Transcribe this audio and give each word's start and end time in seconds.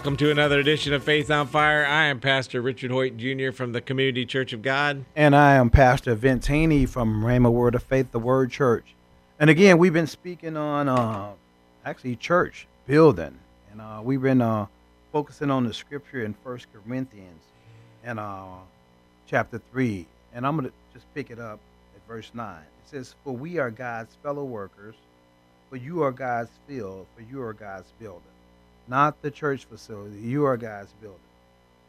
Welcome 0.00 0.16
to 0.16 0.30
another 0.30 0.58
edition 0.58 0.94
of 0.94 1.04
Faith 1.04 1.30
on 1.30 1.46
Fire. 1.46 1.84
I 1.84 2.06
am 2.06 2.20
Pastor 2.20 2.62
Richard 2.62 2.90
Hoyt 2.90 3.18
Jr. 3.18 3.52
from 3.52 3.72
the 3.72 3.82
Community 3.82 4.24
Church 4.24 4.54
of 4.54 4.62
God. 4.62 5.04
And 5.14 5.36
I 5.36 5.56
am 5.56 5.68
Pastor 5.68 6.14
Vince 6.14 6.46
Haynie 6.46 6.86
from 6.86 7.22
Rhema 7.22 7.52
Word 7.52 7.74
of 7.74 7.82
Faith, 7.82 8.10
the 8.10 8.18
Word 8.18 8.50
Church. 8.50 8.94
And 9.38 9.50
again, 9.50 9.76
we've 9.76 9.92
been 9.92 10.06
speaking 10.06 10.56
on 10.56 10.88
uh, 10.88 11.32
actually 11.84 12.16
church 12.16 12.66
building. 12.86 13.38
And 13.70 13.82
uh, 13.82 14.00
we've 14.02 14.22
been 14.22 14.40
uh, 14.40 14.68
focusing 15.12 15.50
on 15.50 15.66
the 15.66 15.74
scripture 15.74 16.24
in 16.24 16.32
First 16.32 16.68
Corinthians 16.72 17.42
and 18.02 18.18
uh, 18.18 18.54
chapter 19.26 19.60
3. 19.70 20.06
And 20.32 20.46
I'm 20.46 20.56
going 20.56 20.70
to 20.70 20.74
just 20.94 21.12
pick 21.12 21.30
it 21.30 21.38
up 21.38 21.60
at 21.94 22.08
verse 22.08 22.30
9. 22.32 22.56
It 22.56 22.88
says, 22.88 23.14
For 23.22 23.36
we 23.36 23.58
are 23.58 23.70
God's 23.70 24.16
fellow 24.22 24.44
workers, 24.44 24.94
for 25.68 25.76
you 25.76 26.02
are 26.02 26.10
God's 26.10 26.52
field, 26.66 27.06
for 27.14 27.20
you 27.20 27.42
are 27.42 27.52
God's 27.52 27.92
building 28.00 28.22
not 28.90 29.22
the 29.22 29.30
church 29.30 29.64
facility. 29.64 30.18
You 30.18 30.44
are 30.44 30.56
God's 30.56 30.92
building. 31.00 31.18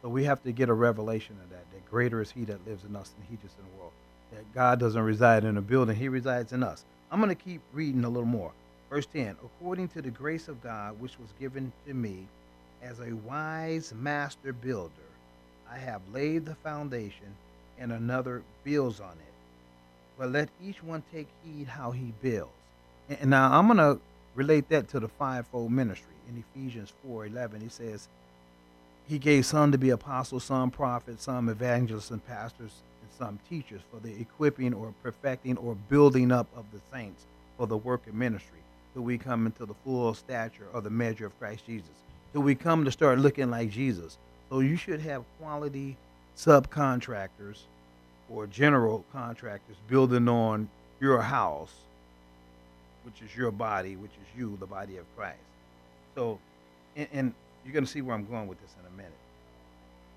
So 0.03 0.09
we 0.09 0.23
have 0.25 0.43
to 0.43 0.51
get 0.51 0.69
a 0.69 0.73
revelation 0.73 1.35
of 1.43 1.49
that. 1.49 1.65
That 1.73 1.89
greater 1.89 2.21
is 2.21 2.31
He 2.31 2.45
that 2.45 2.65
lives 2.67 2.83
in 2.87 2.95
us 2.95 3.09
than 3.09 3.25
He 3.29 3.37
just 3.43 3.57
in 3.57 3.65
the 3.65 3.79
world. 3.79 3.91
That 4.31 4.53
God 4.53 4.79
doesn't 4.79 5.01
reside 5.01 5.43
in 5.43 5.57
a 5.57 5.61
building, 5.61 5.95
He 5.95 6.07
resides 6.07 6.53
in 6.53 6.61
us. 6.61 6.85
I'm 7.11 7.19
going 7.19 7.35
to 7.35 7.43
keep 7.43 7.61
reading 7.73 8.05
a 8.05 8.09
little 8.09 8.23
more. 8.23 8.51
Verse 8.89 9.07
10 9.07 9.35
According 9.43 9.87
to 9.89 10.01
the 10.01 10.11
grace 10.11 10.47
of 10.47 10.61
God, 10.63 10.99
which 11.01 11.19
was 11.19 11.29
given 11.39 11.73
to 11.87 11.93
me 11.93 12.27
as 12.83 12.99
a 12.99 13.15
wise 13.27 13.93
master 13.97 14.53
builder, 14.53 14.91
I 15.69 15.77
have 15.77 16.01
laid 16.13 16.45
the 16.45 16.55
foundation, 16.55 17.35
and 17.79 17.91
another 17.91 18.43
builds 18.63 18.99
on 18.99 19.13
it. 19.13 19.33
But 20.19 20.31
let 20.31 20.49
each 20.63 20.83
one 20.83 21.03
take 21.11 21.27
heed 21.43 21.67
how 21.67 21.91
he 21.91 22.13
builds. 22.21 22.51
And 23.09 23.31
now 23.31 23.57
I'm 23.57 23.65
going 23.65 23.77
to 23.77 23.99
relate 24.35 24.69
that 24.69 24.87
to 24.89 24.99
the 24.99 25.07
fivefold 25.07 25.71
ministry 25.71 26.10
in 26.31 26.43
Ephesians 26.55 26.93
4:11. 27.03 27.61
He 27.61 27.69
says, 27.69 28.07
"He 29.07 29.19
gave 29.19 29.45
some 29.45 29.71
to 29.71 29.77
be 29.77 29.89
apostles, 29.89 30.43
some 30.43 30.71
prophets, 30.71 31.23
some 31.23 31.49
evangelists 31.49 32.11
and 32.11 32.25
pastors, 32.25 32.81
and 33.01 33.11
some 33.17 33.39
teachers 33.49 33.81
for 33.91 33.99
the 33.99 34.19
equipping 34.19 34.73
or 34.73 34.93
perfecting 35.03 35.57
or 35.57 35.75
building 35.75 36.31
up 36.31 36.47
of 36.55 36.65
the 36.71 36.81
saints 36.91 37.25
for 37.57 37.67
the 37.67 37.77
work 37.77 38.07
of 38.07 38.13
ministry, 38.13 38.59
till 38.93 39.03
we 39.03 39.17
come 39.17 39.45
into 39.45 39.65
the 39.65 39.73
full 39.83 40.13
stature 40.13 40.67
or 40.73 40.81
the 40.81 40.89
measure 40.89 41.25
of 41.25 41.37
Christ 41.39 41.65
Jesus, 41.65 41.89
till 42.31 42.41
we 42.41 42.55
come 42.55 42.85
to 42.85 42.91
start 42.91 43.19
looking 43.19 43.49
like 43.49 43.69
Jesus." 43.69 44.17
So 44.49 44.59
you 44.59 44.75
should 44.75 45.01
have 45.01 45.23
quality 45.39 45.97
subcontractors 46.35 47.63
or 48.29 48.47
general 48.47 49.03
contractors 49.11 49.75
building 49.87 50.27
on 50.27 50.69
your 50.99 51.21
house, 51.21 51.73
which 53.03 53.21
is 53.21 53.35
your 53.35 53.51
body, 53.51 53.95
which 53.95 54.11
is 54.11 54.39
you, 54.39 54.55
the 54.57 54.65
body 54.65 54.97
of 54.97 55.05
Christ. 55.15 55.39
So, 56.15 56.39
and, 56.95 57.07
and 57.13 57.33
you're 57.63 57.73
going 57.73 57.85
to 57.85 57.91
see 57.91 58.01
where 58.01 58.15
I'm 58.15 58.25
going 58.25 58.47
with 58.47 58.61
this 58.61 58.75
in 58.79 58.85
a 58.93 58.97
minute. 58.97 59.11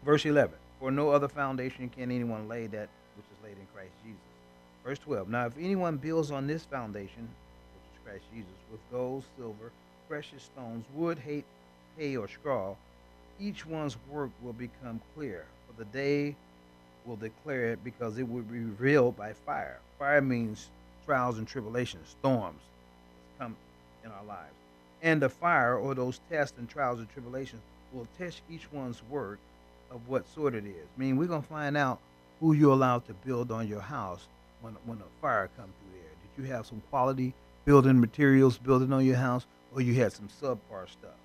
Verse 0.05 0.25
11 0.25 0.55
For 0.81 0.91
no 0.91 1.11
other 1.11 1.29
foundation 1.29 1.89
can 1.89 2.11
anyone 2.11 2.49
lay 2.49 2.67
that 2.67 2.89
which 3.17 3.27
is 3.27 3.45
laid 3.45 3.57
in 3.59 3.67
Christ 3.75 3.93
Jesus. 4.05 4.21
Verse 4.85 4.99
12 4.99 5.29
Now, 5.29 5.47
if 5.47 5.55
anyone 5.59 5.97
builds 5.97 6.31
on 6.31 6.47
this 6.47 6.65
foundation, 6.65 7.29
which 7.29 7.93
is 7.93 8.05
Christ 8.05 8.25
Jesus, 8.35 8.53
with 8.71 8.81
gold, 8.91 9.25
silver, 9.37 9.71
precious 10.09 10.43
stones, 10.43 10.85
wood, 10.95 11.19
hay, 11.19 11.45
hay 11.97 12.17
or 12.17 12.29
straw, 12.29 12.75
each 13.41 13.67
one's 13.67 13.97
work 14.11 14.31
will 14.43 14.53
become 14.53 15.01
clear. 15.15 15.45
For 15.67 15.85
the 15.85 15.91
day 15.91 16.37
will 17.05 17.17
declare 17.17 17.73
it 17.73 17.85
because 17.85 18.19
it 18.19 18.29
will 18.29 18.43
be 18.43 18.61
revealed 18.61 19.17
by 19.17 19.33
fire. 19.33 19.79
Fire 19.99 20.23
means 20.23 20.71
trials 21.05 21.39
and 21.39 21.47
tribulations, 21.47 22.17
storms 22.21 22.61
that 23.39 23.45
come 23.45 23.57
in 24.05 24.11
our 24.11 24.25
lives 24.25 24.55
and 25.05 25.21
the 25.21 25.29
fire 25.29 25.77
or 25.77 25.95
those 25.95 26.19
tests 26.31 26.59
and 26.59 26.69
trials 26.69 26.99
and 26.99 27.09
tribulations 27.11 27.61
will 27.93 28.09
test 28.19 28.41
each 28.51 28.73
one's 28.73 29.03
work 29.11 29.39
of 29.91 30.09
what 30.09 30.27
sort 30.35 30.55
it 30.55 30.65
is. 30.65 30.87
I 30.97 31.01
mean, 31.01 31.17
we're 31.17 31.29
gonna 31.29 31.43
find 31.43 31.77
out 31.77 32.01
who 32.41 32.55
you're 32.55 32.73
allowed 32.73 33.07
to 33.07 33.13
build 33.13 33.53
on 33.53 33.69
your 33.69 33.83
house 33.83 34.27
when 34.63 34.75
when 34.87 34.99
a 34.99 35.21
fire 35.21 35.51
comes 35.57 35.73
through 35.79 36.01
there. 36.01 36.11
Did 36.37 36.43
you 36.43 36.53
have 36.55 36.67
some 36.67 36.83
quality 36.91 37.35
building 37.67 38.01
materials 38.01 38.59
building 38.59 38.93
on 38.93 39.05
your 39.05 39.17
house, 39.17 39.47
or 39.75 39.83
you 39.83 39.95
had 39.95 40.13
some 40.13 40.29
subpar 40.29 40.89
stuff? 40.89 41.21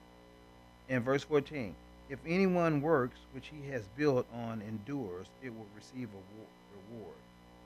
In 0.89 1.01
verse 1.01 1.23
14, 1.23 1.73
if 2.09 2.19
anyone 2.27 2.81
works 2.81 3.17
which 3.33 3.47
he 3.47 3.69
has 3.71 3.83
built 3.95 4.27
on 4.33 4.61
endures, 4.61 5.27
it 5.41 5.49
will 5.49 5.67
receive 5.75 6.09
a 6.09 6.93
reward. 6.93 7.15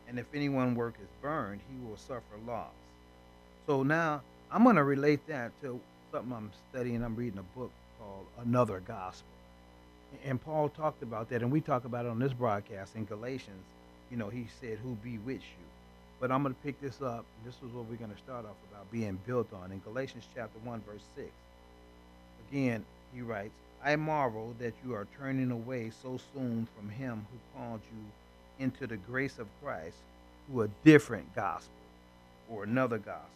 And 0.07 0.19
if 0.19 0.27
anyone 0.33 0.75
work 0.75 0.93
is 1.01 1.07
burned, 1.21 1.61
he 1.71 1.87
will 1.87 1.97
suffer 1.97 2.37
loss. 2.45 2.73
So 3.65 3.83
now 3.83 4.21
I'm 4.51 4.63
going 4.63 4.75
to 4.75 4.83
relate 4.83 5.25
that 5.27 5.51
to 5.61 5.79
something 6.13 6.31
I'm 6.31 6.51
studying. 6.69 7.03
I'm 7.03 7.15
reading 7.15 7.39
a 7.39 7.57
book 7.57 7.71
called 7.99 8.27
Another 8.45 8.79
Gospel. 8.81 9.25
And 10.23 10.39
Paul 10.39 10.69
talked 10.69 11.01
about 11.01 11.29
that, 11.31 11.41
and 11.41 11.51
we 11.51 11.59
talk 11.59 11.85
about 11.85 12.05
it 12.05 12.09
on 12.09 12.19
this 12.19 12.33
broadcast 12.33 12.95
in 12.95 13.05
Galatians. 13.05 13.63
You 14.11 14.17
know, 14.17 14.29
he 14.29 14.45
said, 14.61 14.77
Who 14.83 14.95
bewitched 15.03 15.43
you? 15.43 15.65
But 16.19 16.31
I'm 16.31 16.43
going 16.43 16.53
to 16.53 16.61
pick 16.61 16.79
this 16.79 17.01
up. 17.01 17.25
This 17.43 17.55
is 17.55 17.73
what 17.73 17.85
we're 17.85 17.95
going 17.95 18.13
to 18.13 18.21
start 18.21 18.45
off 18.45 18.55
about 18.71 18.91
being 18.91 19.17
built 19.25 19.51
on. 19.53 19.71
In 19.71 19.79
Galatians 19.79 20.25
chapter 20.35 20.59
1, 20.63 20.83
verse 20.87 21.01
6. 21.15 21.27
Again, 22.51 22.85
he 23.15 23.21
writes, 23.21 23.53
I 23.83 23.95
marvel 23.95 24.53
that 24.59 24.75
you 24.85 24.93
are 24.93 25.07
turning 25.17 25.49
away 25.49 25.91
so 26.03 26.19
soon 26.35 26.67
from 26.77 26.89
him 26.89 27.25
who 27.31 27.59
called 27.59 27.81
you 27.91 28.63
into 28.63 28.85
the 28.85 28.97
grace 28.97 29.39
of 29.39 29.47
Christ 29.63 29.97
to 30.51 30.61
a 30.61 30.67
different 30.85 31.33
gospel 31.35 31.73
or 32.51 32.63
another 32.65 32.99
gospel 32.99 33.29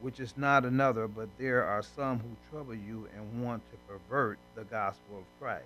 which 0.00 0.20
is 0.20 0.34
not 0.36 0.64
another, 0.64 1.08
but 1.08 1.28
there 1.38 1.64
are 1.64 1.82
some 1.82 2.18
who 2.18 2.28
trouble 2.50 2.74
you 2.74 3.08
and 3.16 3.44
want 3.44 3.62
to 3.70 3.76
pervert 3.92 4.38
the 4.54 4.64
gospel 4.64 5.18
of 5.18 5.24
Christ. 5.40 5.64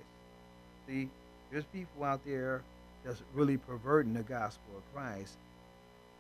See, 0.86 1.08
there's 1.50 1.64
people 1.64 2.04
out 2.04 2.20
there 2.24 2.62
that's 3.04 3.20
really 3.34 3.56
perverting 3.56 4.14
the 4.14 4.22
gospel 4.22 4.76
of 4.76 4.94
Christ, 4.94 5.36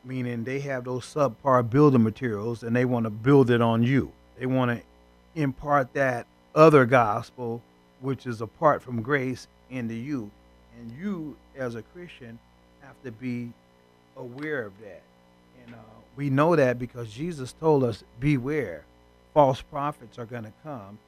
meaning 0.04 0.44
they 0.44 0.60
have 0.60 0.84
those 0.84 1.04
subpar 1.04 1.68
building 1.68 2.02
materials 2.02 2.62
and 2.62 2.74
they 2.74 2.84
want 2.84 3.04
to 3.04 3.10
build 3.10 3.50
it 3.50 3.62
on 3.62 3.82
you. 3.82 4.12
They 4.38 4.46
want 4.46 4.70
to 4.70 5.40
impart 5.40 5.94
that 5.94 6.26
other 6.54 6.84
gospel, 6.84 7.62
which 8.00 8.26
is 8.26 8.40
apart 8.40 8.82
from 8.82 9.00
grace, 9.00 9.46
into 9.70 9.94
you. 9.94 10.30
And 10.78 10.92
you, 11.00 11.36
as 11.56 11.76
a 11.76 11.82
Christian, 11.82 12.38
have 12.80 13.00
to 13.04 13.12
be 13.12 13.52
aware 14.16 14.64
of 14.64 14.72
that. 14.80 15.02
And 15.66 15.74
uh, 15.74 15.78
we 16.16 16.30
know 16.30 16.56
that 16.56 16.78
because 16.78 17.10
Jesus 17.10 17.52
told 17.52 17.84
us, 17.84 18.04
beware, 18.20 18.84
false 19.34 19.62
prophets 19.62 20.18
are 20.18 20.26
going 20.26 20.44
to 20.44 20.52
come. 20.62 20.98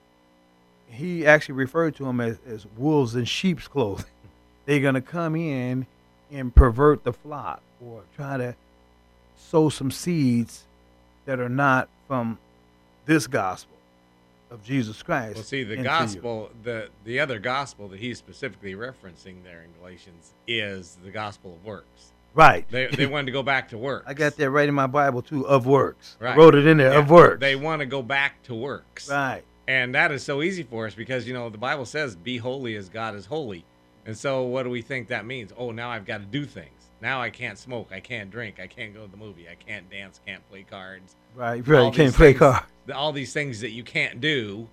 He 0.89 1.27
actually 1.27 1.55
referred 1.55 1.97
to 1.97 2.05
them 2.05 2.21
as, 2.21 2.39
as 2.47 2.67
wolves 2.77 3.15
in 3.15 3.25
sheep's 3.25 3.69
clothing. 3.69 4.07
They're 4.67 4.81
going 4.81 4.95
to 4.95 5.01
come 5.01 5.37
in 5.37 5.87
and 6.31 6.55
pervert 6.55 7.05
the 7.05 7.13
flock 7.13 7.63
or 7.81 8.03
try 8.17 8.37
to 8.37 8.55
sow 9.37 9.69
some 9.69 9.91
seeds 9.91 10.65
that 11.27 11.41
are 11.41 11.49
not 11.49 11.89
from 12.07 12.39
this 13.07 13.27
gospel 13.27 13.77
of 14.51 14.63
Jesus 14.63 15.03
Christ. 15.03 15.37
Well, 15.37 15.45
see, 15.45 15.65
the 15.65 15.77
gospel, 15.77 16.51
you. 16.53 16.59
the 16.63 16.89
the 17.05 17.21
other 17.21 17.39
gospel 17.39 17.89
that 17.89 18.01
he's 18.01 18.19
specifically 18.19 18.75
referencing 18.75 19.43
there 19.43 19.63
in 19.63 19.71
Galatians 19.81 20.33
is 20.47 20.97
the 21.05 21.11
gospel 21.11 21.55
of 21.55 21.65
works. 21.65 22.13
Right. 22.35 22.69
They 22.69 22.87
they 22.89 23.07
wanted 23.07 23.27
to 23.27 23.33
go 23.33 23.43
back 23.43 23.69
to 23.71 23.79
work. 23.79 24.05
I 24.07 24.15
got 24.15 24.37
that 24.37 24.51
right 24.51 24.69
in 24.69 24.75
my 24.75 24.87
Bible 24.89 25.23
too. 25.23 25.47
Of 25.47 25.67
works. 25.67 26.17
I 26.21 26.25
Right. 26.25 26.37
wrote 26.37 26.55
it 26.55 26.67
in 26.67 26.79
there. 26.79 26.99
Of 26.99 27.09
works. 27.11 27.41
They 27.41 27.55
want 27.57 27.81
to 27.81 27.87
go 27.87 28.03
back 28.03 28.43
to 28.45 28.55
works. 28.55 29.09
right. 29.09 29.43
And 29.67 29.95
that 29.95 30.13
is 30.13 30.23
so 30.23 30.43
easy 30.43 30.63
for 30.63 30.87
us 30.87 30.95
because, 30.95 31.27
you 31.27 31.33
know, 31.33 31.49
the 31.49 31.57
Bible 31.57 31.87
says, 31.87 32.15
be 32.17 32.37
holy 32.37 32.77
as 32.77 32.91
God 32.91 33.15
is 33.15 33.25
holy. 33.25 33.65
And 34.05 34.15
so 34.15 34.43
what 34.43 34.65
do 34.65 34.69
we 34.71 34.83
think 34.83 35.09
that 35.09 35.25
means? 35.25 35.53
Oh, 35.57 35.71
now 35.71 35.89
I've 35.91 36.05
got 36.05 36.19
to 36.19 36.25
do 36.27 36.45
things. 36.45 36.69
Now 37.01 37.23
I 37.23 37.31
can't 37.31 37.57
smoke. 37.59 37.89
I 37.91 38.01
can't 38.01 38.31
drink. 38.31 38.61
I 38.61 38.67
can't 38.67 38.93
go 38.93 39.07
to 39.07 39.11
the 39.11 39.17
movie. 39.17 39.47
I 39.51 39.55
can't 39.55 39.89
dance. 39.91 40.21
Can't 40.27 40.47
play 40.51 40.67
cards. 40.69 41.17
Right. 41.35 41.67
Right. 41.67 41.79
all 41.79 41.87
You 41.87 41.93
can't 41.93 42.09
these 42.09 42.17
play 42.17 42.33
things- 42.33 42.39
cards. 42.41 42.67
All 42.95 43.13
these 43.13 43.33
things 43.33 43.61
that 43.63 43.71
you 43.71 43.83
can't 43.85 44.21
do, 44.21 44.69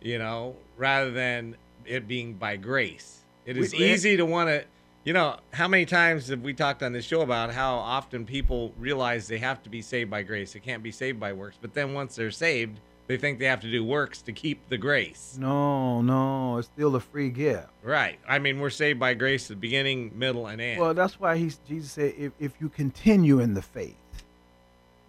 you 0.00 0.18
know, 0.18 0.56
rather 0.78 1.10
than 1.10 1.56
it 1.84 2.08
being 2.08 2.32
by 2.32 2.56
grace. 2.56 3.18
It 3.44 3.58
is 3.58 3.72
We- 3.72 3.80
we- 3.80 3.92
easy 3.92 4.16
to 4.16 4.24
want 4.24 4.48
to, 4.48 4.64
you 5.04 5.12
know, 5.12 5.36
how 5.52 5.66
many 5.68 5.84
times 5.84 6.28
have 6.28 6.42
we 6.42 6.54
talked 6.54 6.82
on 6.82 6.92
this 6.92 7.04
show 7.04 7.22
about 7.22 7.52
how 7.52 7.74
often 7.76 8.24
people 8.24 8.72
realize 8.78 9.26
they 9.26 9.38
have 9.38 9.62
to 9.64 9.68
be 9.70 9.82
saved 9.82 10.10
by 10.10 10.22
grace? 10.22 10.52
They 10.52 10.60
can't 10.60 10.82
be 10.82 10.92
saved 10.92 11.18
by 11.18 11.32
works. 11.32 11.56
But 11.60 11.74
then 11.74 11.92
once 11.92 12.14
they're 12.14 12.30
saved, 12.30 12.78
they 13.08 13.16
think 13.16 13.40
they 13.40 13.46
have 13.46 13.60
to 13.62 13.70
do 13.70 13.84
works 13.84 14.22
to 14.22 14.32
keep 14.32 14.68
the 14.68 14.78
grace. 14.78 15.36
No, 15.40 16.00
no. 16.02 16.58
It's 16.58 16.68
still 16.68 16.94
a 16.94 17.00
free 17.00 17.30
gift. 17.30 17.66
Right. 17.82 18.18
I 18.28 18.38
mean, 18.38 18.60
we're 18.60 18.70
saved 18.70 19.00
by 19.00 19.14
grace 19.14 19.44
at 19.50 19.56
the 19.56 19.60
beginning, 19.60 20.12
middle, 20.14 20.46
and 20.46 20.60
end. 20.60 20.80
Well, 20.80 20.94
that's 20.94 21.18
why 21.18 21.36
he's 21.36 21.58
Jesus 21.68 21.92
said, 21.92 22.14
if, 22.16 22.32
if 22.38 22.52
you 22.60 22.68
continue 22.68 23.40
in 23.40 23.54
the 23.54 23.62
faith, 23.62 23.96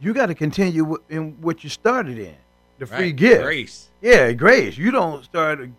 you 0.01 0.13
got 0.13 0.25
to 0.25 0.35
continue 0.35 0.97
in 1.09 1.37
what 1.39 1.63
you 1.63 1.69
started 1.69 2.17
in, 2.17 2.35
the 2.79 2.87
free 2.87 2.97
Right. 3.05 3.15
gift. 3.15 3.43
Grace. 3.43 3.89
Yeah, 4.01 4.31
grace. 4.33 4.75
You 4.77 4.89
don't 4.91 5.23
start 5.23 5.59
to 5.59 5.71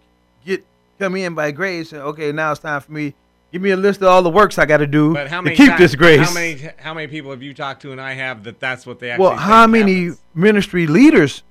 get 0.47 0.65
come 1.01 1.17
in 1.17 1.35
by 1.35 1.51
grace 1.51 1.93
and 1.93 2.01
okay, 2.03 2.31
now 2.31 2.53
it's 2.53 2.61
time 2.61 2.81
for 2.81 2.93
me. 2.93 3.13
Give 3.55 3.63
me 3.63 3.71
a 3.71 3.77
list 3.77 4.03
of 4.03 4.09
all 4.09 4.21
the 4.21 4.31
works 4.31 4.59
I 4.59 4.67
got 4.67 4.79
to 4.79 4.87
do 4.89 5.15
But 5.15 5.29
how 5.29 5.37
to 5.37 5.43
many 5.45 5.55
keep 5.55 5.69
times- 5.69 5.79
this 5.79 5.95
grace. 5.95 6.27
How 6.27 6.35
many 6.35 6.59
how 6.77 6.93
many 6.93 7.07
people 7.07 7.31
have 7.31 7.41
you 7.41 7.55
talked 7.55 7.83
to 7.83 7.93
and 7.93 8.01
I 8.01 8.15
have 8.15 8.43
that 8.43 8.59
that's 8.59 8.85
what 8.85 8.99
they 8.99 9.11
actually 9.11 9.29
well, 9.29 9.37
how 9.37 9.69
many 9.69 10.07
happens? 10.07 10.21
ministry 10.35 10.89
leaders 10.89 11.45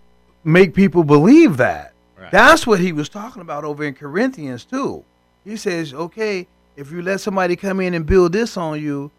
make 0.44 0.74
people 0.74 1.06
believe 1.06 1.56
that? 1.56 1.94
Right. 2.20 2.30
That's 2.30 2.68
what 2.68 2.82
he 2.82 2.92
was 2.92 3.08
talking 3.08 3.42
about 3.42 3.64
over 3.64 3.86
in 3.86 3.94
Corinthians 3.94 4.66
too. 4.66 5.06
He 5.46 5.56
says, 5.56 5.94
okay, 5.94 6.46
if 6.76 6.92
you 6.92 7.02
let 7.02 7.22
somebody 7.22 7.56
come 7.56 7.80
in 7.80 7.94
and 7.94 8.06
build 8.06 8.34
this 8.34 8.58
on 8.58 8.82
you, 8.82 9.10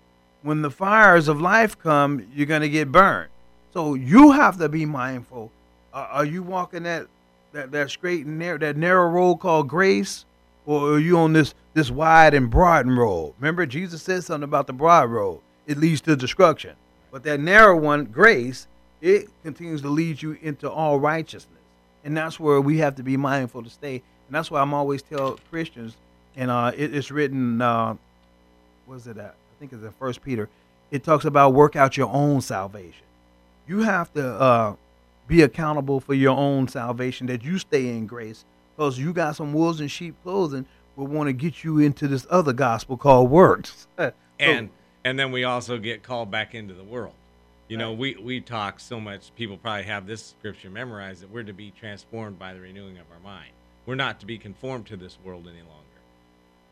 when 0.43 0.61
the 0.61 0.71
fires 0.71 1.27
of 1.27 1.41
life 1.41 1.79
come, 1.79 2.27
you're 2.35 2.45
gonna 2.47 2.69
get 2.69 2.93
burned. 2.93 3.31
So 3.73 3.95
you 3.95 4.33
have 4.33 4.59
to 4.59 4.69
be 4.69 4.85
mindful. 4.85 5.51
Uh, 5.95 6.07
are 6.11 6.27
you 6.27 6.43
walking 6.43 6.83
that 6.83 7.07
that 7.53 7.73
that 7.73 7.89
straight 7.89 8.27
and 8.27 8.39
narrow 8.39 8.59
that 8.59 8.77
narrow 8.77 9.09
road 9.09 9.37
called 9.37 9.69
grace, 9.69 10.27
or 10.67 10.93
are 10.93 10.99
you 10.99 11.17
on 11.17 11.33
this 11.33 11.55
this 11.75 11.91
wide 11.91 12.35
and 12.35 12.49
broad 12.49 12.89
road? 12.89 13.35
Remember, 13.39 13.67
Jesus 13.67 14.03
said 14.03 14.25
something 14.25 14.45
about 14.45 14.67
the 14.67 14.73
broad 14.73 15.11
road. 15.11 15.41
It 15.67 15.77
leads 15.77 16.01
to 16.03 16.17
destruction, 16.17 16.77
but 17.11 17.23
that 17.25 17.41
narrow 17.41 17.77
one, 17.77 18.07
grace, 18.07 18.67
it 19.01 19.29
continues 19.43 19.83
to 19.83 19.89
lead 19.89 20.23
you 20.23 20.39
into 20.41 20.71
all 20.71 20.99
righteousness, 20.99 21.61
and 22.05 22.17
that's 22.17 22.41
where 22.41 22.61
we 22.61 22.79
have 22.79 22.97
to 22.97 23.03
be 23.03 23.17
mindful 23.17 23.63
to 23.63 23.71
stay. 23.71 23.97
And 24.27 24.35
that's 24.35 24.51
why 24.51 24.63
I'm 24.63 24.73
always 24.73 25.03
tell 25.03 25.39
Christians, 25.51 25.97
and 26.37 26.51
uh, 26.51 26.73
it, 26.75 26.95
it's 26.95 27.11
written. 27.11 27.61
Uh, 27.61 27.97
was 28.87 29.07
it 29.07 29.19
at? 29.19 29.35
I 29.35 29.55
think 29.59 29.73
it's 29.73 29.83
in 29.83 29.93
First 29.93 30.23
Peter. 30.23 30.49
It 30.91 31.05
talks 31.05 31.25
about 31.25 31.55
work 31.55 31.77
out 31.77 31.97
your 31.97 32.11
own 32.11 32.41
salvation. 32.41 33.05
You 33.67 33.81
have 33.81 34.13
to 34.15 34.27
uh, 34.27 34.77
be 35.27 35.43
accountable 35.43 36.01
for 36.01 36.15
your 36.15 36.37
own 36.37 36.69
salvation 36.69 37.27
that 37.27 37.43
you 37.43 37.59
stay 37.59 37.89
in 37.89 38.07
grace, 38.07 38.45
because 38.77 38.99
you 38.99 39.13
got 39.13 39.37
some 39.37 39.53
wolves 39.53 39.81
in 39.81 39.89
sheep 39.89 40.15
clothing 40.23 40.67
will 40.97 41.07
want 41.07 41.29
to 41.29 41.33
get 41.33 41.65
you 41.65 41.79
into 41.79 42.09
this 42.09 42.27
other 42.31 42.53
gospel 42.53 42.97
called 42.97 43.31
works. 43.31 43.87
and 44.39 44.71
and 45.05 45.19
then 45.19 45.33
we 45.33 45.45
also 45.45 45.79
get 45.79 46.03
called 46.03 46.31
back 46.31 46.55
into 46.55 46.75
the 46.75 46.85
world. 46.85 47.15
You 47.69 47.79
know, 47.79 47.93
we 47.93 48.15
we 48.17 48.41
talk 48.41 48.79
so 48.79 49.01
much. 49.01 49.35
People 49.37 49.57
probably 49.57 49.85
have 49.85 50.07
this 50.07 50.35
scripture 50.39 50.71
memorized 50.71 51.23
that 51.23 51.31
we're 51.31 51.43
to 51.43 51.53
be 51.53 51.71
transformed 51.71 52.39
by 52.39 52.53
the 52.53 52.61
renewing 52.61 52.99
of 52.99 53.07
our 53.11 53.21
mind. 53.21 53.51
We're 53.87 53.95
not 53.95 54.21
to 54.21 54.27
be 54.27 54.39
conformed 54.39 54.87
to 54.87 54.97
this 54.97 55.19
world 55.25 55.47
any 55.47 55.61
longer, 55.63 56.01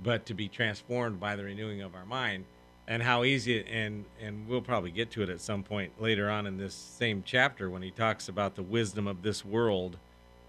but 0.03 0.27
to 0.27 0.35
be 0.35 0.49
transformed 0.49 1.21
by 1.21 1.37
the 1.37 1.45
renewing 1.45 1.83
of 1.83 1.95
our 1.95 2.07
mind. 2.07 2.45
And 2.89 3.03
how 3.03 3.25
easy 3.25 3.59
it, 3.59 3.67
and 3.71 4.05
and 4.21 4.49
we'll 4.49 4.61
probably 4.61 4.91
get 4.91 5.11
to 5.13 5.23
it 5.23 5.29
at 5.29 5.41
some 5.41 5.63
point 5.63 5.93
later 6.01 6.29
on 6.29 6.47
in 6.47 6.59
this 6.59 6.75
same 6.75 7.23
chapter 7.25 7.71
when 7.71 7.81
he 7.81 7.91
talks 7.91 8.29
about 8.29 8.55
the 8.55 8.63
wisdom 8.63 9.07
of 9.07 9.23
this 9.23 9.45
world 9.45 9.97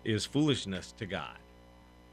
is 0.03 0.25
foolishness 0.25 0.93
to 0.97 1.05
God 1.05 1.37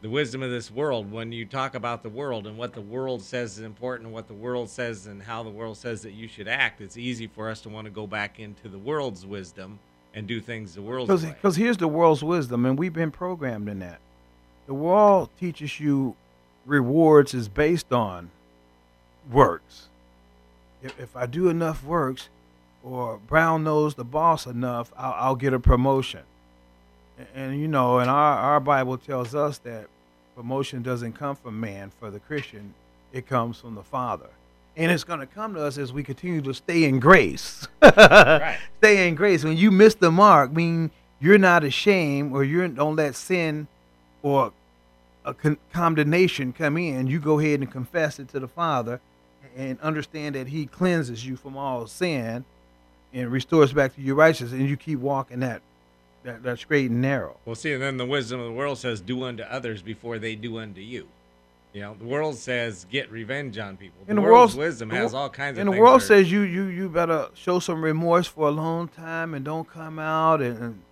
the 0.00 0.10
wisdom 0.10 0.42
of 0.42 0.50
this 0.50 0.70
world 0.70 1.12
when 1.12 1.30
you 1.30 1.44
talk 1.44 1.74
about 1.74 2.02
the 2.02 2.08
world 2.08 2.46
and 2.46 2.56
what 2.56 2.72
the 2.72 2.80
world 2.80 3.22
says 3.22 3.58
is 3.58 3.64
important 3.64 4.06
and 4.06 4.14
what 4.14 4.28
the 4.28 4.34
world 4.34 4.70
says 4.70 5.06
and 5.06 5.22
how 5.22 5.42
the 5.42 5.50
world 5.50 5.76
says 5.76 6.02
that 6.02 6.12
you 6.12 6.26
should 6.26 6.48
act 6.48 6.80
it's 6.80 6.96
easy 6.96 7.26
for 7.26 7.50
us 7.50 7.60
to 7.60 7.68
want 7.68 7.84
to 7.84 7.90
go 7.90 8.06
back 8.06 8.40
into 8.40 8.68
the 8.68 8.78
world's 8.78 9.26
wisdom 9.26 9.78
and 10.14 10.26
do 10.26 10.40
things 10.40 10.74
the 10.74 10.82
world's 10.82 11.24
way. 11.24 11.30
Because 11.30 11.56
here's 11.56 11.76
the 11.76 11.88
world's 11.88 12.22
wisdom, 12.22 12.66
and 12.66 12.78
we've 12.78 12.92
been 12.92 13.10
programmed 13.10 13.68
in 13.68 13.78
that. 13.80 14.00
The 14.66 14.74
world 14.74 15.30
teaches 15.38 15.80
you 15.80 16.16
rewards 16.66 17.34
is 17.34 17.48
based 17.48 17.92
on 17.92 18.30
works. 19.30 19.88
If, 20.82 20.98
if 20.98 21.16
I 21.16 21.26
do 21.26 21.48
enough 21.48 21.84
works, 21.84 22.28
or 22.82 23.18
Brown 23.18 23.64
knows 23.64 23.94
the 23.94 24.04
boss 24.04 24.46
enough, 24.46 24.92
I'll, 24.96 25.14
I'll 25.18 25.36
get 25.36 25.52
a 25.52 25.60
promotion. 25.60 26.22
And, 27.34 27.60
you 27.60 27.68
know, 27.68 27.98
and 27.98 28.10
our, 28.10 28.38
our 28.38 28.60
Bible 28.60 28.96
tells 28.98 29.34
us 29.34 29.58
that 29.58 29.86
promotion 30.34 30.82
doesn't 30.82 31.12
come 31.12 31.36
from 31.36 31.60
man 31.60 31.92
for 31.98 32.10
the 32.10 32.20
Christian, 32.20 32.74
it 33.12 33.26
comes 33.26 33.58
from 33.58 33.74
the 33.74 33.82
Father. 33.82 34.28
And 34.76 34.90
it's 34.90 35.04
going 35.04 35.20
to 35.20 35.26
come 35.26 35.54
to 35.54 35.62
us 35.62 35.76
as 35.78 35.92
we 35.92 36.02
continue 36.02 36.40
to 36.42 36.54
stay 36.54 36.84
in 36.84 37.00
grace. 37.00 37.66
right 37.82 38.58
stay 38.78 39.08
in 39.08 39.14
grace. 39.14 39.44
When 39.44 39.56
you 39.56 39.70
miss 39.70 39.94
the 39.94 40.10
mark, 40.10 40.52
mean 40.52 40.90
you're 41.20 41.38
not 41.38 41.64
ashamed 41.64 42.32
or 42.32 42.44
you 42.44 42.66
don't 42.68 42.96
let 42.96 43.14
sin 43.14 43.68
or 44.22 44.52
a 45.24 45.34
con- 45.34 45.58
condemnation 45.72 46.52
come 46.52 46.76
in. 46.78 47.06
You 47.08 47.20
go 47.20 47.38
ahead 47.38 47.60
and 47.60 47.70
confess 47.70 48.18
it 48.18 48.28
to 48.28 48.40
the 48.40 48.48
Father 48.48 49.00
and 49.56 49.78
understand 49.80 50.34
that 50.34 50.46
He 50.46 50.66
cleanses 50.66 51.26
you 51.26 51.36
from 51.36 51.56
all 51.56 51.86
sin 51.86 52.44
and 53.12 53.30
restores 53.30 53.72
back 53.72 53.94
to 53.96 54.00
your 54.00 54.14
righteousness, 54.14 54.52
and 54.52 54.68
you 54.68 54.76
keep 54.76 55.00
walking 55.00 55.40
that 55.40 55.62
that, 56.22 56.42
that 56.42 56.58
straight 56.58 56.90
and 56.90 57.00
narrow. 57.00 57.36
well 57.44 57.54
see 57.54 57.72
and 57.72 57.82
then 57.82 57.96
the 57.96 58.06
wisdom 58.06 58.40
of 58.40 58.46
the 58.46 58.52
world 58.52 58.78
says 58.78 59.00
do 59.00 59.24
unto 59.24 59.42
others 59.44 59.82
before 59.82 60.18
they 60.18 60.34
do 60.34 60.58
unto 60.58 60.80
you 60.80 61.08
you 61.72 61.80
know 61.80 61.94
the 61.98 62.04
world 62.04 62.36
says 62.36 62.84
get 62.90 63.10
revenge 63.10 63.56
on 63.58 63.76
people 63.76 63.98
the, 64.04 64.10
And 64.10 64.18
the 64.18 64.22
world's 64.22 64.54
world's- 64.56 64.70
wisdom 64.72 64.88
the 64.90 64.96
has 64.96 65.14
all 65.14 65.30
kinds 65.30 65.56
of 65.58 65.66
And 65.66 65.74
the 65.74 65.80
world 65.80 66.02
says 66.02 66.30
you 66.30 66.40
you 66.40 66.64
you 66.64 66.88
better 66.88 67.28
show 67.34 67.58
some 67.58 67.82
remorse 67.82 68.26
for 68.26 68.48
a 68.48 68.50
long 68.50 68.88
time 68.88 69.34
and 69.34 69.44
don't 69.44 69.68
come 69.68 69.98
out 69.98 70.42
and, 70.42 70.58
and 70.58 70.82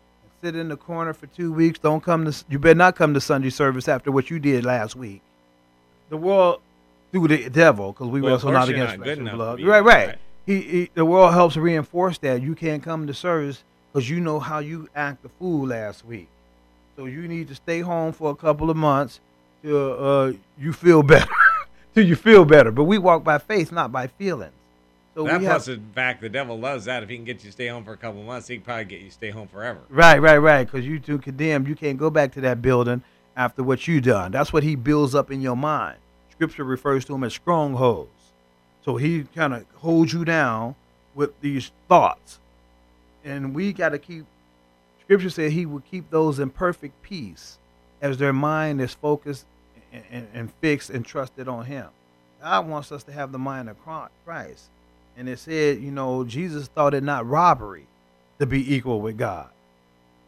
sit 0.42 0.54
in 0.54 0.68
the 0.68 0.76
corner 0.76 1.12
for 1.12 1.26
two 1.26 1.52
weeks. 1.52 1.80
Don't 1.80 2.00
come 2.00 2.24
to 2.30 2.44
you 2.48 2.60
better 2.60 2.76
not 2.76 2.94
come 2.94 3.12
to 3.14 3.20
Sunday 3.20 3.50
service 3.50 3.88
after 3.88 4.12
what 4.12 4.30
you 4.30 4.38
did 4.38 4.64
last 4.64 4.94
week. 4.94 5.20
The 6.10 6.16
world 6.16 6.60
through 7.10 7.26
the 7.26 7.50
devil 7.50 7.90
because 7.92 8.06
we 8.06 8.20
Well, 8.20 8.34
wrestle 8.34 8.52
not 8.52 8.68
against 8.68 8.96
flesh 9.02 9.18
and 9.18 9.30
blood. 9.32 9.60
Right, 9.60 9.80
right. 9.82 10.06
right. 10.08 10.18
He, 10.46 10.60
he 10.62 10.90
the 10.94 11.04
world 11.04 11.32
helps 11.34 11.56
reinforce 11.56 12.18
that 12.18 12.40
you 12.40 12.54
can't 12.54 12.84
come 12.84 13.08
to 13.08 13.14
service 13.14 13.64
because 13.92 14.08
you 14.08 14.20
know 14.20 14.38
how 14.38 14.58
you 14.58 14.88
act 14.94 15.22
the 15.22 15.28
fool 15.28 15.68
last 15.68 16.04
week. 16.04 16.28
So 16.96 17.06
you 17.06 17.28
need 17.28 17.48
to 17.48 17.54
stay 17.54 17.80
home 17.80 18.12
for 18.12 18.30
a 18.30 18.34
couple 18.34 18.70
of 18.70 18.76
months 18.76 19.20
till 19.62 20.04
uh, 20.04 20.32
you 20.58 20.72
feel 20.72 21.02
better. 21.14 21.30
till 21.94 22.06
you 22.06 22.16
feel 22.16 22.44
better. 22.44 22.70
But 22.70 22.84
we 22.84 22.98
walk 22.98 23.24
by 23.24 23.38
faith, 23.38 23.72
not 23.72 23.92
by 23.92 24.06
feelings. 24.06 24.52
So 25.14 25.24
that 25.24 25.40
plus 25.40 25.66
have, 25.66 25.76
the 25.76 25.82
fact 25.94 26.20
the 26.20 26.28
devil 26.28 26.58
loves 26.58 26.84
that 26.84 27.02
if 27.02 27.08
he 27.08 27.16
can 27.16 27.24
get 27.24 27.42
you 27.42 27.50
to 27.50 27.52
stay 27.52 27.66
home 27.66 27.82
for 27.82 27.92
a 27.92 27.96
couple 27.96 28.20
of 28.20 28.26
months 28.26 28.46
he 28.46 28.54
can 28.54 28.64
probably 28.64 28.84
get 28.84 29.00
you 29.00 29.08
to 29.08 29.12
stay 29.12 29.30
home 29.30 29.48
forever 29.48 29.80
right, 29.88 30.22
right, 30.22 30.36
right. 30.38 30.64
Because 30.64 30.86
you 30.86 31.00
too 31.00 31.18
condemned. 31.18 31.66
You 31.66 31.74
can't 31.74 31.98
go 31.98 32.08
back 32.08 32.32
to 32.34 32.40
that 32.42 32.62
building 32.62 33.02
after 33.36 33.64
what 33.64 33.88
you 33.88 34.00
done. 34.00 34.30
That's 34.30 34.52
what 34.52 34.62
he 34.62 34.76
builds 34.76 35.16
up 35.16 35.32
in 35.32 35.40
your 35.40 35.56
mind. 35.56 35.98
Scripture 36.30 36.62
refers 36.62 37.04
to 37.06 37.12
them 37.12 37.24
as 37.24 37.34
strongholds. 37.34 38.10
So 38.84 38.96
he 38.96 39.24
kind 39.34 39.54
of 39.54 39.64
holds 39.74 40.12
you 40.12 40.24
down 40.24 40.76
with 41.16 41.40
these 41.40 41.72
thoughts. 41.88 42.38
And 43.24 43.54
we 43.54 43.72
got 43.72 43.90
to 43.90 43.98
keep, 43.98 44.24
Scripture 45.02 45.30
said 45.30 45.52
he 45.52 45.66
would 45.66 45.84
keep 45.84 46.10
those 46.10 46.38
in 46.38 46.50
perfect 46.50 47.02
peace 47.02 47.58
as 48.00 48.18
their 48.18 48.32
mind 48.32 48.80
is 48.80 48.94
focused 48.94 49.44
and, 49.92 50.04
and, 50.10 50.28
and 50.34 50.52
fixed 50.60 50.90
and 50.90 51.04
trusted 51.04 51.48
on 51.48 51.64
him. 51.66 51.88
God 52.40 52.68
wants 52.68 52.92
us 52.92 53.02
to 53.04 53.12
have 53.12 53.32
the 53.32 53.38
mind 53.38 53.68
of 53.68 53.76
Christ. 54.24 54.66
And 55.16 55.28
it 55.28 55.38
said, 55.40 55.80
you 55.80 55.90
know, 55.90 56.22
Jesus 56.24 56.68
thought 56.68 56.94
it 56.94 57.02
not 57.02 57.26
robbery 57.26 57.86
to 58.38 58.46
be 58.46 58.74
equal 58.74 59.00
with 59.00 59.18
God. 59.18 59.48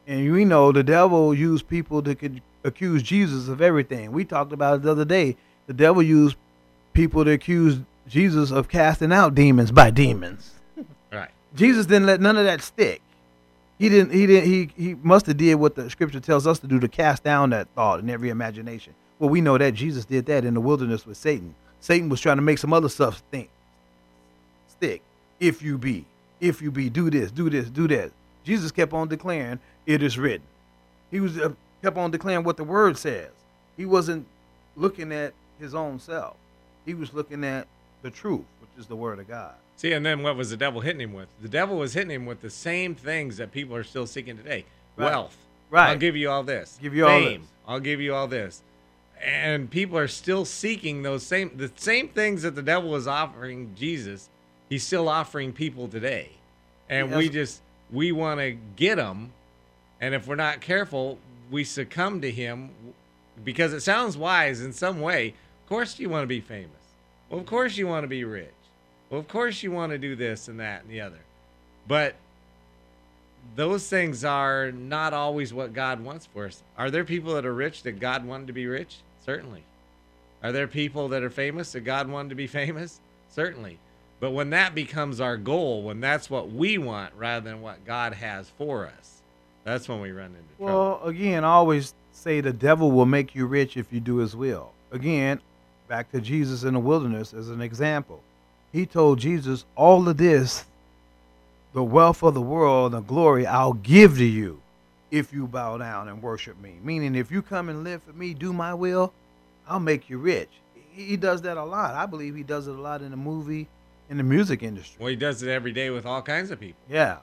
And 0.06 0.32
we 0.32 0.44
know 0.44 0.72
the 0.72 0.82
devil 0.82 1.32
used 1.32 1.68
people 1.68 2.02
to 2.02 2.40
accuse 2.64 3.02
Jesus 3.02 3.46
of 3.46 3.62
everything. 3.62 4.10
We 4.10 4.24
talked 4.24 4.52
about 4.52 4.76
it 4.76 4.82
the 4.82 4.90
other 4.90 5.04
day. 5.04 5.36
The 5.68 5.74
devil 5.74 6.02
used 6.02 6.36
people 6.92 7.24
to 7.24 7.30
accuse 7.30 7.78
Jesus 8.08 8.50
of 8.50 8.68
casting 8.68 9.12
out 9.12 9.36
demons 9.36 9.70
by 9.70 9.90
demons. 9.90 10.54
Jesus 11.54 11.86
didn't 11.86 12.06
let 12.06 12.20
none 12.20 12.36
of 12.36 12.44
that 12.44 12.62
stick. 12.62 13.02
He 13.78 13.88
didn't. 13.88 14.12
He 14.12 14.26
didn't. 14.26 14.48
He 14.48 14.70
he 14.76 14.94
must 14.94 15.26
have 15.26 15.36
did 15.36 15.54
what 15.54 15.74
the 15.74 15.88
scripture 15.88 16.20
tells 16.20 16.46
us 16.46 16.58
to 16.58 16.66
do 16.66 16.78
to 16.80 16.88
cast 16.88 17.24
down 17.24 17.50
that 17.50 17.68
thought 17.74 18.00
and 18.00 18.10
every 18.10 18.28
imagination. 18.28 18.94
Well, 19.18 19.30
we 19.30 19.40
know 19.40 19.58
that 19.58 19.72
Jesus 19.74 20.04
did 20.04 20.26
that 20.26 20.44
in 20.44 20.54
the 20.54 20.60
wilderness 20.60 21.06
with 21.06 21.16
Satan. 21.16 21.54
Satan 21.80 22.08
was 22.08 22.20
trying 22.20 22.36
to 22.36 22.42
make 22.42 22.58
some 22.58 22.72
other 22.72 22.88
stuff 22.88 23.22
think, 23.30 23.48
stick. 24.68 25.02
If 25.40 25.62
you 25.62 25.78
be, 25.78 26.04
if 26.40 26.60
you 26.60 26.70
be, 26.70 26.90
do 26.90 27.08
this, 27.08 27.30
do 27.30 27.48
this, 27.48 27.70
do 27.70 27.88
that. 27.88 28.12
Jesus 28.44 28.70
kept 28.70 28.92
on 28.92 29.08
declaring, 29.08 29.58
"It 29.86 30.02
is 30.02 30.18
written." 30.18 30.46
He 31.10 31.20
was 31.20 31.38
uh, 31.38 31.52
kept 31.82 31.96
on 31.96 32.10
declaring 32.10 32.44
what 32.44 32.58
the 32.58 32.64
word 32.64 32.98
says. 32.98 33.30
He 33.76 33.86
wasn't 33.86 34.26
looking 34.76 35.10
at 35.12 35.32
his 35.58 35.74
own 35.74 35.98
self. 35.98 36.36
He 36.84 36.94
was 36.94 37.14
looking 37.14 37.44
at 37.44 37.66
the 38.02 38.10
truth, 38.10 38.44
which 38.60 38.70
is 38.78 38.86
the 38.86 38.96
word 38.96 39.18
of 39.18 39.28
God. 39.28 39.54
See, 39.80 39.92
and 39.92 40.04
then 40.04 40.22
what 40.22 40.36
was 40.36 40.50
the 40.50 40.58
devil 40.58 40.82
hitting 40.82 41.00
him 41.00 41.14
with? 41.14 41.28
The 41.40 41.48
devil 41.48 41.78
was 41.78 41.94
hitting 41.94 42.10
him 42.10 42.26
with 42.26 42.42
the 42.42 42.50
same 42.50 42.94
things 42.94 43.38
that 43.38 43.50
people 43.50 43.74
are 43.74 43.82
still 43.82 44.06
seeking 44.06 44.36
today: 44.36 44.66
Right. 44.94 45.06
wealth. 45.06 45.34
Right. 45.70 45.88
I'll 45.88 45.96
give 45.96 46.16
you 46.16 46.28
all 46.28 46.42
this. 46.42 46.78
Give 46.82 46.94
you 46.94 47.06
all 47.06 47.18
Fame. 47.18 47.40
this. 47.40 47.50
I'll 47.66 47.80
give 47.80 47.98
you 47.98 48.14
all 48.14 48.28
this. 48.28 48.60
And 49.24 49.70
people 49.70 49.96
are 49.96 50.06
still 50.06 50.44
seeking 50.44 51.00
those 51.00 51.22
same 51.22 51.56
the 51.56 51.72
same 51.76 52.08
things 52.08 52.42
that 52.42 52.54
the 52.54 52.62
devil 52.62 52.90
was 52.90 53.06
offering 53.06 53.74
Jesus. 53.74 54.28
He's 54.68 54.86
still 54.86 55.08
offering 55.08 55.50
people 55.54 55.88
today, 55.88 56.28
and 56.90 57.16
we 57.16 57.30
just 57.30 57.62
we 57.90 58.12
want 58.12 58.38
to 58.40 58.58
get 58.76 58.96
them, 58.96 59.32
and 59.98 60.14
if 60.14 60.26
we're 60.26 60.34
not 60.34 60.60
careful, 60.60 61.16
we 61.50 61.64
succumb 61.64 62.20
to 62.20 62.30
him 62.30 62.68
because 63.42 63.72
it 63.72 63.80
sounds 63.80 64.18
wise 64.18 64.60
in 64.60 64.74
some 64.74 65.00
way. 65.00 65.28
Of 65.62 65.68
course, 65.70 65.98
you 65.98 66.10
want 66.10 66.24
to 66.24 66.28
be 66.28 66.42
famous. 66.42 66.68
Well, 67.30 67.40
of 67.40 67.46
course, 67.46 67.78
you 67.78 67.86
want 67.86 68.04
to 68.04 68.08
be 68.08 68.24
rich. 68.24 68.50
Well, 69.10 69.20
of 69.20 69.28
course, 69.28 69.62
you 69.62 69.72
want 69.72 69.90
to 69.90 69.98
do 69.98 70.14
this 70.14 70.48
and 70.48 70.60
that 70.60 70.82
and 70.82 70.90
the 70.90 71.00
other. 71.00 71.18
But 71.86 72.14
those 73.56 73.88
things 73.88 74.24
are 74.24 74.70
not 74.70 75.12
always 75.12 75.52
what 75.52 75.72
God 75.72 76.00
wants 76.00 76.26
for 76.26 76.46
us. 76.46 76.62
Are 76.78 76.90
there 76.90 77.04
people 77.04 77.34
that 77.34 77.44
are 77.44 77.54
rich 77.54 77.82
that 77.82 77.98
God 77.98 78.24
wanted 78.24 78.46
to 78.46 78.52
be 78.52 78.66
rich? 78.66 78.98
Certainly. 79.26 79.64
Are 80.42 80.52
there 80.52 80.68
people 80.68 81.08
that 81.08 81.22
are 81.22 81.30
famous 81.30 81.72
that 81.72 81.80
God 81.80 82.08
wanted 82.08 82.30
to 82.30 82.34
be 82.34 82.46
famous? 82.46 83.00
Certainly. 83.30 83.78
But 84.20 84.32
when 84.32 84.50
that 84.50 84.74
becomes 84.74 85.20
our 85.20 85.36
goal, 85.36 85.82
when 85.82 86.00
that's 86.00 86.28
what 86.28 86.52
we 86.52 86.78
want 86.78 87.12
rather 87.16 87.48
than 87.48 87.62
what 87.62 87.84
God 87.84 88.12
has 88.14 88.50
for 88.50 88.86
us, 88.86 89.22
that's 89.64 89.88
when 89.88 90.00
we 90.00 90.12
run 90.12 90.26
into 90.26 90.56
trouble. 90.58 90.98
Well, 91.00 91.00
again, 91.04 91.42
I 91.42 91.48
always 91.48 91.94
say 92.12 92.40
the 92.40 92.52
devil 92.52 92.90
will 92.90 93.06
make 93.06 93.34
you 93.34 93.46
rich 93.46 93.76
if 93.76 93.92
you 93.92 93.98
do 93.98 94.16
his 94.16 94.36
will. 94.36 94.72
Again, 94.92 95.40
back 95.88 96.10
to 96.12 96.20
Jesus 96.20 96.64
in 96.64 96.74
the 96.74 96.80
wilderness 96.80 97.32
as 97.32 97.48
an 97.48 97.62
example. 97.62 98.20
He 98.72 98.86
told 98.86 99.18
Jesus, 99.18 99.64
All 99.76 100.08
of 100.08 100.16
this, 100.16 100.64
the 101.72 101.82
wealth 101.82 102.22
of 102.22 102.34
the 102.34 102.40
world 102.40 102.94
and 102.94 103.04
the 103.04 103.06
glory, 103.06 103.46
I'll 103.46 103.72
give 103.72 104.16
to 104.18 104.24
you 104.24 104.60
if 105.10 105.32
you 105.32 105.46
bow 105.46 105.76
down 105.78 106.08
and 106.08 106.22
worship 106.22 106.60
me. 106.60 106.74
Meaning, 106.82 107.14
if 107.14 107.30
you 107.30 107.42
come 107.42 107.68
and 107.68 107.84
live 107.84 108.02
for 108.02 108.12
me, 108.12 108.34
do 108.34 108.52
my 108.52 108.74
will, 108.74 109.12
I'll 109.68 109.80
make 109.80 110.08
you 110.08 110.18
rich. 110.18 110.50
He 110.92 111.16
does 111.16 111.42
that 111.42 111.56
a 111.56 111.64
lot. 111.64 111.94
I 111.94 112.06
believe 112.06 112.34
he 112.34 112.42
does 112.42 112.66
it 112.66 112.74
a 112.74 112.80
lot 112.80 113.02
in 113.02 113.10
the 113.10 113.16
movie, 113.16 113.68
in 114.08 114.16
the 114.16 114.22
music 114.22 114.62
industry. 114.62 114.96
Well, 114.98 115.10
he 115.10 115.16
does 115.16 115.42
it 115.42 115.48
every 115.48 115.72
day 115.72 115.90
with 115.90 116.06
all 116.06 116.22
kinds 116.22 116.50
of 116.50 116.60
people. 116.60 116.80
Yeah. 116.88 117.18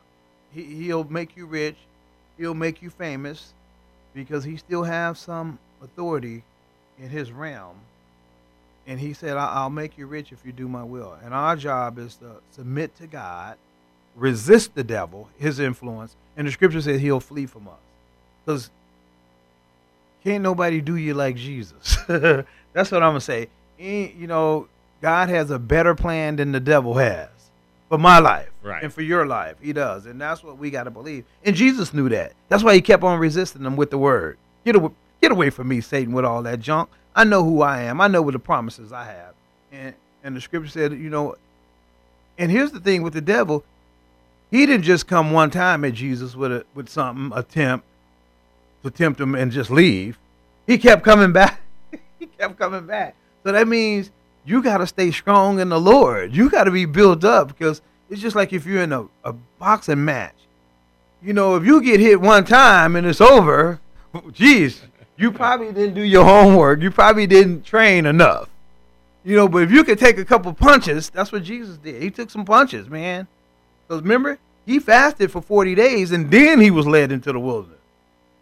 He, 0.53 0.63
he'll 0.63 1.03
make 1.03 1.35
you 1.35 1.45
rich. 1.45 1.77
He'll 2.37 2.53
make 2.53 2.81
you 2.81 2.89
famous 2.89 3.53
because 4.13 4.43
he 4.43 4.57
still 4.57 4.83
has 4.83 5.19
some 5.19 5.59
authority 5.81 6.43
in 6.99 7.09
his 7.09 7.31
realm. 7.31 7.77
And 8.87 8.99
he 8.99 9.13
said, 9.13 9.35
"I- 9.37 9.53
I'll 9.53 9.69
make 9.69 9.97
you 9.97 10.07
rich 10.07 10.31
if 10.31 10.45
you 10.45 10.51
do 10.53 10.67
my 10.67 10.83
will. 10.83 11.17
And 11.23 11.33
our 11.33 11.55
job 11.57 11.99
is 11.99 12.15
to 12.15 12.37
submit 12.51 12.95
to 12.97 13.05
God, 13.07 13.57
resist 14.15 14.75
the 14.75 14.83
devil, 14.83 15.29
his 15.37 15.59
influence. 15.59 16.15
And 16.37 16.47
the 16.47 16.51
scripture 16.51 16.81
says 16.81 17.01
he'll 17.01 17.19
flee 17.19 17.45
from 17.45 17.67
us. 17.67 17.79
Because 18.45 18.69
can't 20.23 20.43
nobody 20.43 20.81
do 20.81 20.95
you 20.95 21.13
like 21.13 21.35
Jesus. 21.35 21.97
That's 22.07 22.91
what 22.91 23.03
I'm 23.03 23.11
going 23.11 23.15
to 23.15 23.21
say. 23.21 23.49
You 23.77 24.27
know, 24.27 24.67
God 25.01 25.29
has 25.29 25.51
a 25.51 25.59
better 25.59 25.93
plan 25.95 26.37
than 26.37 26.51
the 26.51 26.59
devil 26.59 26.95
has 26.95 27.29
for 27.89 27.97
my 27.97 28.19
life 28.19 28.49
Right. 28.63 28.83
and 28.83 28.91
for 28.91 29.01
your 29.01 29.25
life. 29.25 29.55
He 29.61 29.71
does. 29.73 30.05
And 30.05 30.19
that's 30.19 30.43
what 30.43 30.57
we 30.57 30.69
got 30.71 30.83
to 30.83 30.91
believe. 30.91 31.23
And 31.45 31.55
Jesus 31.55 31.93
knew 31.93 32.09
that. 32.09 32.33
That's 32.49 32.63
why 32.63 32.73
he 32.73 32.81
kept 32.81 33.03
on 33.03 33.19
resisting 33.19 33.63
them 33.63 33.75
with 33.77 33.91
the 33.91 33.97
word. 33.97 34.37
Get 34.65 34.75
away, 34.75 34.89
get 35.21 35.31
away 35.31 35.49
from 35.51 35.67
me, 35.67 35.79
Satan, 35.81 36.13
with 36.13 36.25
all 36.25 36.41
that 36.43 36.59
junk. 36.59 36.89
I 37.17 37.23
know 37.23 37.43
who 37.43 37.63
I 37.63 37.81
am. 37.81 37.99
I 37.99 38.07
know 38.07 38.21
what 38.21 38.33
the 38.33 38.39
promises 38.39 38.93
I 38.93 39.05
have. 39.05 39.33
And 39.71 39.95
and 40.23 40.35
the 40.35 40.41
scripture 40.41 40.69
said, 40.69 40.91
you 40.93 41.09
know, 41.09 41.35
and 42.37 42.51
here's 42.51 42.71
the 42.71 42.79
thing 42.79 43.01
with 43.01 43.13
the 43.13 43.21
devil, 43.21 43.63
he 44.51 44.67
didn't 44.67 44.83
just 44.83 45.07
come 45.07 45.31
one 45.31 45.49
time 45.49 45.83
at 45.83 45.93
Jesus 45.93 46.35
with 46.35 46.51
a 46.51 46.65
with 46.75 46.89
something, 46.89 47.35
attempt 47.35 47.87
to 48.83 48.91
tempt 48.91 49.19
him 49.19 49.33
and 49.33 49.51
just 49.51 49.71
leave. 49.71 50.19
He 50.67 50.77
kept 50.77 51.03
coming 51.03 51.33
back. 51.33 51.61
he 52.19 52.27
kept 52.27 52.59
coming 52.59 52.85
back. 52.85 53.15
So 53.43 53.51
that 53.51 53.67
means 53.67 54.11
you 54.45 54.61
got 54.61 54.77
to 54.77 54.87
stay 54.87 55.09
strong 55.09 55.59
in 55.59 55.69
the 55.69 55.79
Lord. 55.79 56.35
You 56.35 56.51
got 56.51 56.65
to 56.65 56.71
be 56.71 56.85
built 56.85 57.23
up 57.23 57.47
because 57.47 57.81
it's 58.11 58.21
just 58.21 58.35
like 58.35 58.53
if 58.53 58.67
you're 58.67 58.83
in 58.83 58.93
a, 58.93 59.07
a 59.23 59.33
boxing 59.57 60.05
match. 60.05 60.35
You 61.23 61.33
know, 61.33 61.55
if 61.55 61.65
you 61.65 61.81
get 61.81 61.99
hit 61.99 62.21
one 62.21 62.45
time 62.45 62.95
and 62.95 63.07
it's 63.07 63.21
over, 63.21 63.79
geez, 64.31 64.83
you 65.17 65.31
probably 65.31 65.71
didn't 65.71 65.95
do 65.95 66.01
your 66.01 66.23
homework. 66.25 66.81
You 66.81 66.91
probably 66.91 67.27
didn't 67.27 67.63
train 67.63 68.05
enough. 68.05 68.49
You 69.23 69.35
know, 69.35 69.47
but 69.47 69.63
if 69.63 69.71
you 69.71 69.83
could 69.83 69.99
take 69.99 70.17
a 70.17 70.25
couple 70.25 70.53
punches, 70.53 71.09
that's 71.09 71.31
what 71.31 71.43
Jesus 71.43 71.77
did. 71.77 72.01
He 72.01 72.09
took 72.11 72.29
some 72.29 72.45
punches, 72.45 72.87
man. 72.87 73.27
Because 73.87 74.01
remember, 74.03 74.37
he 74.65 74.79
fasted 74.79 75.31
for 75.31 75.41
40 75.41 75.75
days 75.75 76.11
and 76.11 76.31
then 76.31 76.61
he 76.61 76.71
was 76.71 76.87
led 76.87 77.11
into 77.11 77.31
the 77.33 77.39
wilderness. 77.39 77.79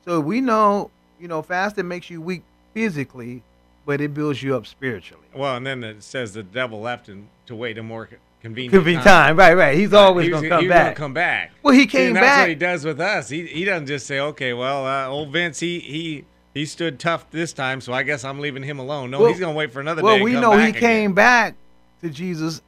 So 0.06 0.20
we 0.20 0.42
know, 0.42 0.92
you 1.20 1.28
know, 1.28 1.42
fasting 1.42 1.88
makes 1.88 2.10
you 2.10 2.22
weak 2.22 2.44
physically, 2.74 3.42
but 3.86 4.02
it 4.02 4.14
builds 4.14 4.44
you 4.44 4.56
up 4.56 4.68
spiritually. 4.68 5.24
Well, 5.34 5.56
and 5.58 5.66
then 5.66 5.84
it 5.84 6.04
says 6.04 6.34
the 6.34 6.44
devil 6.44 6.82
left 6.82 7.08
him 7.08 7.30
to 7.48 7.56
wait 7.56 7.78
a 7.80 7.84
more 7.84 8.08
convenient, 8.42 8.74
Convenient 8.74 9.04
time, 9.06 9.38
right, 9.38 9.56
right. 9.56 9.76
He's 9.78 9.94
always 9.94 10.26
He 10.26 10.32
going 10.32 10.44
to 10.44 10.50
come 10.50 10.58
was 10.66 10.68
gonna 10.68 10.84
back. 10.84 10.96
come 10.96 11.14
back. 11.14 11.52
Well, 11.64 11.74
he 11.74 11.82
See, 11.82 11.88
came 11.88 12.08
and 12.10 12.18
that's 12.18 12.26
back. 12.26 12.40
what 12.42 12.50
he 12.50 12.56
does 12.56 12.86
with 12.86 13.00
us. 13.00 13.30
He 13.30 13.48
he 13.48 13.66
doesn't 13.66 13.88
just 13.88 14.06
say, 14.06 14.20
"Okay, 14.20 14.54
well, 14.54 14.86
uh, 14.86 15.08
old 15.08 15.32
Vince, 15.32 15.60
he 15.60 15.80
he 15.80 16.26
he 16.56 16.66
stood 16.66 17.00
tough 17.00 17.30
this 17.30 17.54
time, 17.54 17.80
so 17.82 17.94
I 17.94 18.02
guess 18.02 18.24
I'm 18.24 18.40
leaving 18.40 18.64
him 18.64 18.80
alone." 18.80 19.12
No, 19.12 19.20
Well- 19.20 19.30
he's 19.30 19.40
gonna 19.40 19.54
wait 19.54 19.72
for 19.72 19.80
another 19.82 20.02
day. 20.02 20.06
Well, 20.06 20.24
we 20.24 20.34
know 20.34 20.58
he 20.58 20.72
back 20.72 20.80
came 20.82 21.14
back 21.14 21.54
to 22.02 22.10
Jesus 22.10 22.62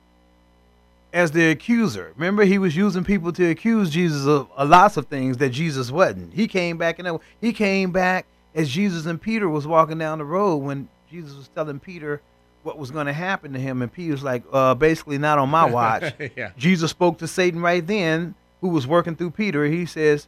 as 1.13 1.31
the 1.31 1.49
accuser. 1.49 2.11
Remember, 2.17 2.43
he 2.43 2.57
was 2.57 2.75
using 2.75 3.03
people 3.03 3.31
to 3.33 3.49
accuse 3.49 3.89
Jesus 3.89 4.27
of 4.27 4.47
a 4.57 4.65
lots 4.65 4.97
of 4.97 5.07
things 5.07 5.37
that 5.37 5.49
Jesus 5.49 5.89
wasn't. 5.89 6.33
He 6.33 6.47
came 6.47 6.77
back 6.77 6.99
and 6.99 7.19
he 7.41 7.53
came 7.53 7.91
back 7.91 8.25
as 8.53 8.69
Jesus 8.69 9.05
and 9.05 9.19
Peter 9.21 9.47
was 9.49 9.65
walking 9.65 9.97
down 9.97 10.17
the 10.19 10.25
road 10.25 10.57
when 10.57 10.89
Jesus 11.09 11.35
was 11.35 11.47
telling 11.55 11.79
Peter 11.79 12.21
what 12.63 12.77
was 12.77 12.91
going 12.91 13.05
to 13.05 13.13
happen 13.13 13.53
to 13.53 13.59
him, 13.59 13.81
and 13.81 13.91
Peter's 13.93 14.23
like, 14.23 14.43
uh, 14.51 14.73
basically 14.73 15.17
not 15.17 15.39
on 15.39 15.47
my 15.49 15.63
watch. 15.71 16.13
yeah. 16.35 16.49
Jesus 16.57 16.91
spoke 16.91 17.17
to 17.19 17.27
Satan 17.27 17.61
right 17.61 17.85
then, 17.85 18.35
who 18.59 18.67
was 18.69 18.85
working 18.85 19.15
through 19.15 19.31
Peter. 19.31 19.65
He 19.65 19.85
says, 19.85 20.27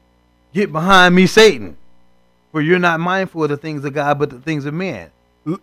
Get 0.53 0.71
behind 0.71 1.15
me, 1.15 1.27
Satan, 1.27 1.75
for 2.51 2.61
you're 2.61 2.79
not 2.79 2.99
mindful 2.99 3.43
of 3.43 3.49
the 3.49 3.57
things 3.57 3.85
of 3.85 3.93
God, 3.93 4.19
but 4.19 4.29
the 4.29 4.39
things 4.39 4.65
of 4.65 4.73
men. 4.73 5.11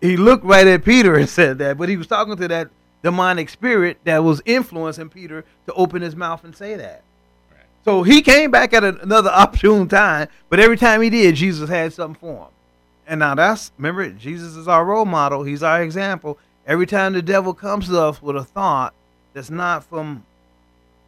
He 0.00 0.16
looked 0.16 0.44
right 0.44 0.66
at 0.66 0.84
Peter 0.84 1.16
and 1.16 1.28
said 1.28 1.58
that, 1.58 1.78
but 1.78 1.88
he 1.88 1.96
was 1.96 2.06
talking 2.06 2.36
to 2.36 2.48
that 2.48 2.68
demonic 3.02 3.48
spirit 3.48 3.98
that 4.04 4.18
was 4.18 4.42
influencing 4.44 5.08
Peter 5.08 5.44
to 5.66 5.72
open 5.74 6.02
his 6.02 6.16
mouth 6.16 6.44
and 6.44 6.56
say 6.56 6.76
that. 6.76 7.02
Right. 7.50 7.60
So 7.84 8.02
he 8.02 8.22
came 8.22 8.50
back 8.50 8.72
at 8.72 8.84
another 8.84 9.30
opportune 9.32 9.88
time, 9.88 10.28
but 10.48 10.60
every 10.60 10.76
time 10.76 11.02
he 11.02 11.10
did, 11.10 11.34
Jesus 11.36 11.68
had 11.68 11.92
something 11.92 12.18
for 12.18 12.46
him. 12.46 12.52
And 13.06 13.20
now 13.20 13.34
that's 13.36 13.70
remember, 13.78 14.08
Jesus 14.10 14.56
is 14.56 14.66
our 14.66 14.84
role 14.84 15.04
model. 15.04 15.44
He's 15.44 15.62
our 15.62 15.82
example. 15.82 16.38
Every 16.66 16.86
time 16.86 17.12
the 17.12 17.22
devil 17.22 17.54
comes 17.54 17.86
to 17.86 18.00
us 18.00 18.20
with 18.20 18.36
a 18.36 18.42
thought 18.42 18.92
that's 19.32 19.50
not 19.50 19.84
from 19.84 20.24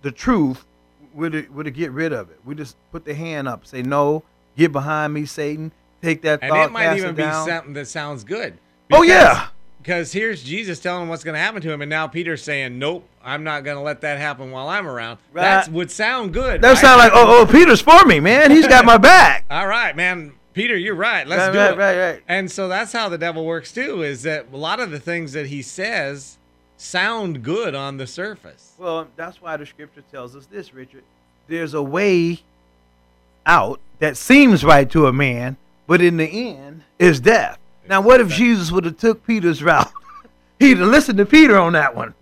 the 0.02 0.12
truth, 0.12 0.64
we're 1.12 1.30
to, 1.30 1.48
we're 1.48 1.64
to 1.64 1.72
get 1.72 1.90
rid 1.90 2.12
of 2.12 2.30
it. 2.30 2.38
We 2.44 2.54
just 2.54 2.76
put 2.92 3.04
the 3.04 3.14
hand 3.14 3.48
up, 3.48 3.66
say, 3.66 3.82
"No, 3.82 4.22
get 4.58 4.72
behind 4.72 5.14
me, 5.14 5.24
Satan. 5.24 5.72
Take 6.02 6.22
that 6.22 6.40
And 6.42 6.50
thought, 6.50 6.58
And 6.58 6.70
it 6.70 6.72
might 6.72 6.96
even 6.96 7.10
it 7.10 7.16
be 7.16 7.22
something 7.22 7.72
that 7.72 7.88
sounds 7.88 8.24
good. 8.24 8.58
Oh, 8.92 9.02
yeah. 9.02 9.48
Because 9.80 10.12
here's 10.12 10.42
Jesus 10.42 10.80
telling 10.80 11.04
him 11.04 11.08
what's 11.08 11.24
going 11.24 11.34
to 11.34 11.40
happen 11.40 11.62
to 11.62 11.72
him, 11.72 11.80
and 11.80 11.88
now 11.88 12.08
Peter's 12.08 12.42
saying, 12.42 12.78
"Nope, 12.78 13.08
I'm 13.24 13.42
not 13.44 13.64
going 13.64 13.76
to 13.76 13.82
let 13.82 14.02
that 14.02 14.18
happen 14.18 14.50
while 14.50 14.68
I'm 14.68 14.86
around." 14.86 15.18
Right. 15.32 15.42
That 15.42 15.68
would 15.68 15.90
sound 15.90 16.34
good. 16.34 16.60
that 16.60 16.68
right? 16.68 16.78
sound 16.78 16.98
like, 16.98 17.12
"Oh, 17.14 17.40
oh, 17.40 17.50
Peter's 17.50 17.80
for 17.80 18.04
me, 18.04 18.20
man. 18.20 18.50
He's 18.50 18.66
got 18.66 18.84
my 18.84 18.98
back." 18.98 19.46
All 19.50 19.66
right, 19.66 19.96
man. 19.96 20.34
Peter, 20.52 20.76
you're 20.76 20.96
right. 20.96 21.26
Let's 21.26 21.46
right, 21.46 21.52
do 21.52 21.58
right, 21.58 21.70
it. 21.70 21.78
right, 21.78 22.12
right. 22.12 22.22
And 22.26 22.50
so 22.50 22.68
that's 22.68 22.92
how 22.92 23.08
the 23.08 23.16
devil 23.16 23.46
works 23.46 23.72
too. 23.72 24.02
Is 24.02 24.24
that 24.24 24.46
a 24.52 24.56
lot 24.56 24.80
of 24.80 24.90
the 24.90 24.98
things 24.98 25.32
that 25.32 25.46
he 25.46 25.62
says 25.62 26.36
sound 26.76 27.42
good 27.42 27.74
on 27.74 27.96
the 27.96 28.06
surface. 28.06 28.72
Well, 28.76 29.08
that's 29.16 29.40
why 29.40 29.56
the 29.56 29.66
scripture 29.66 30.02
tells 30.10 30.34
us 30.34 30.46
this, 30.46 30.74
Richard. 30.74 31.04
There's 31.46 31.74
a 31.74 31.82
way 31.82 32.40
out 33.46 33.80
that 33.98 34.16
seems 34.16 34.64
right 34.64 34.88
to 34.90 35.06
a 35.06 35.12
man, 35.12 35.56
but 35.86 36.00
in 36.00 36.16
the 36.16 36.26
end 36.26 36.82
is 36.98 37.20
death. 37.20 37.58
Now, 37.88 38.00
what 38.00 38.20
if 38.20 38.28
Jesus 38.28 38.70
would 38.70 38.84
have 38.84 38.98
took 38.98 39.26
Peter's 39.26 39.62
route? 39.62 39.90
He'd 40.58 40.78
have 40.78 40.88
listened 40.88 41.18
to 41.18 41.26
Peter 41.26 41.56
on 41.56 41.72
that 41.72 41.96
one. 41.96 42.14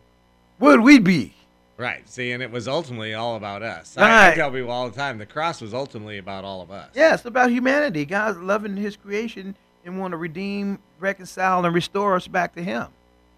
Where'd 0.58 0.80
we 0.80 0.98
be? 0.98 1.34
Right. 1.76 2.08
See, 2.08 2.32
and 2.32 2.42
it 2.42 2.50
was 2.50 2.68
ultimately 2.68 3.12
all 3.12 3.36
about 3.36 3.62
us. 3.62 3.96
I, 3.98 4.32
I 4.32 4.34
tell 4.34 4.50
people 4.50 4.70
all 4.70 4.88
the 4.88 4.96
time, 4.96 5.18
the 5.18 5.26
cross 5.26 5.60
was 5.60 5.74
ultimately 5.74 6.18
about 6.18 6.44
all 6.44 6.62
of 6.62 6.70
us. 6.70 6.90
Yeah, 6.94 7.14
it's 7.14 7.24
about 7.24 7.50
humanity. 7.50 8.06
God's 8.06 8.38
loving 8.38 8.76
His 8.76 8.96
creation 8.96 9.54
and 9.84 10.00
want 10.00 10.12
to 10.12 10.16
redeem, 10.16 10.78
reconcile, 10.98 11.64
and 11.64 11.74
restore 11.74 12.16
us 12.16 12.26
back 12.26 12.54
to 12.54 12.62
Him. 12.62 12.86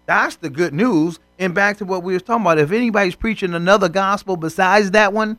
That's 0.05 0.37
the 0.37 0.49
good 0.49 0.73
news. 0.73 1.19
And 1.37 1.53
back 1.53 1.77
to 1.77 1.85
what 1.85 2.03
we 2.03 2.13
was 2.13 2.21
talking 2.21 2.43
about. 2.43 2.59
If 2.59 2.71
anybody's 2.71 3.15
preaching 3.15 3.53
another 3.53 3.89
gospel 3.89 4.37
besides 4.37 4.91
that 4.91 5.13
one, 5.13 5.37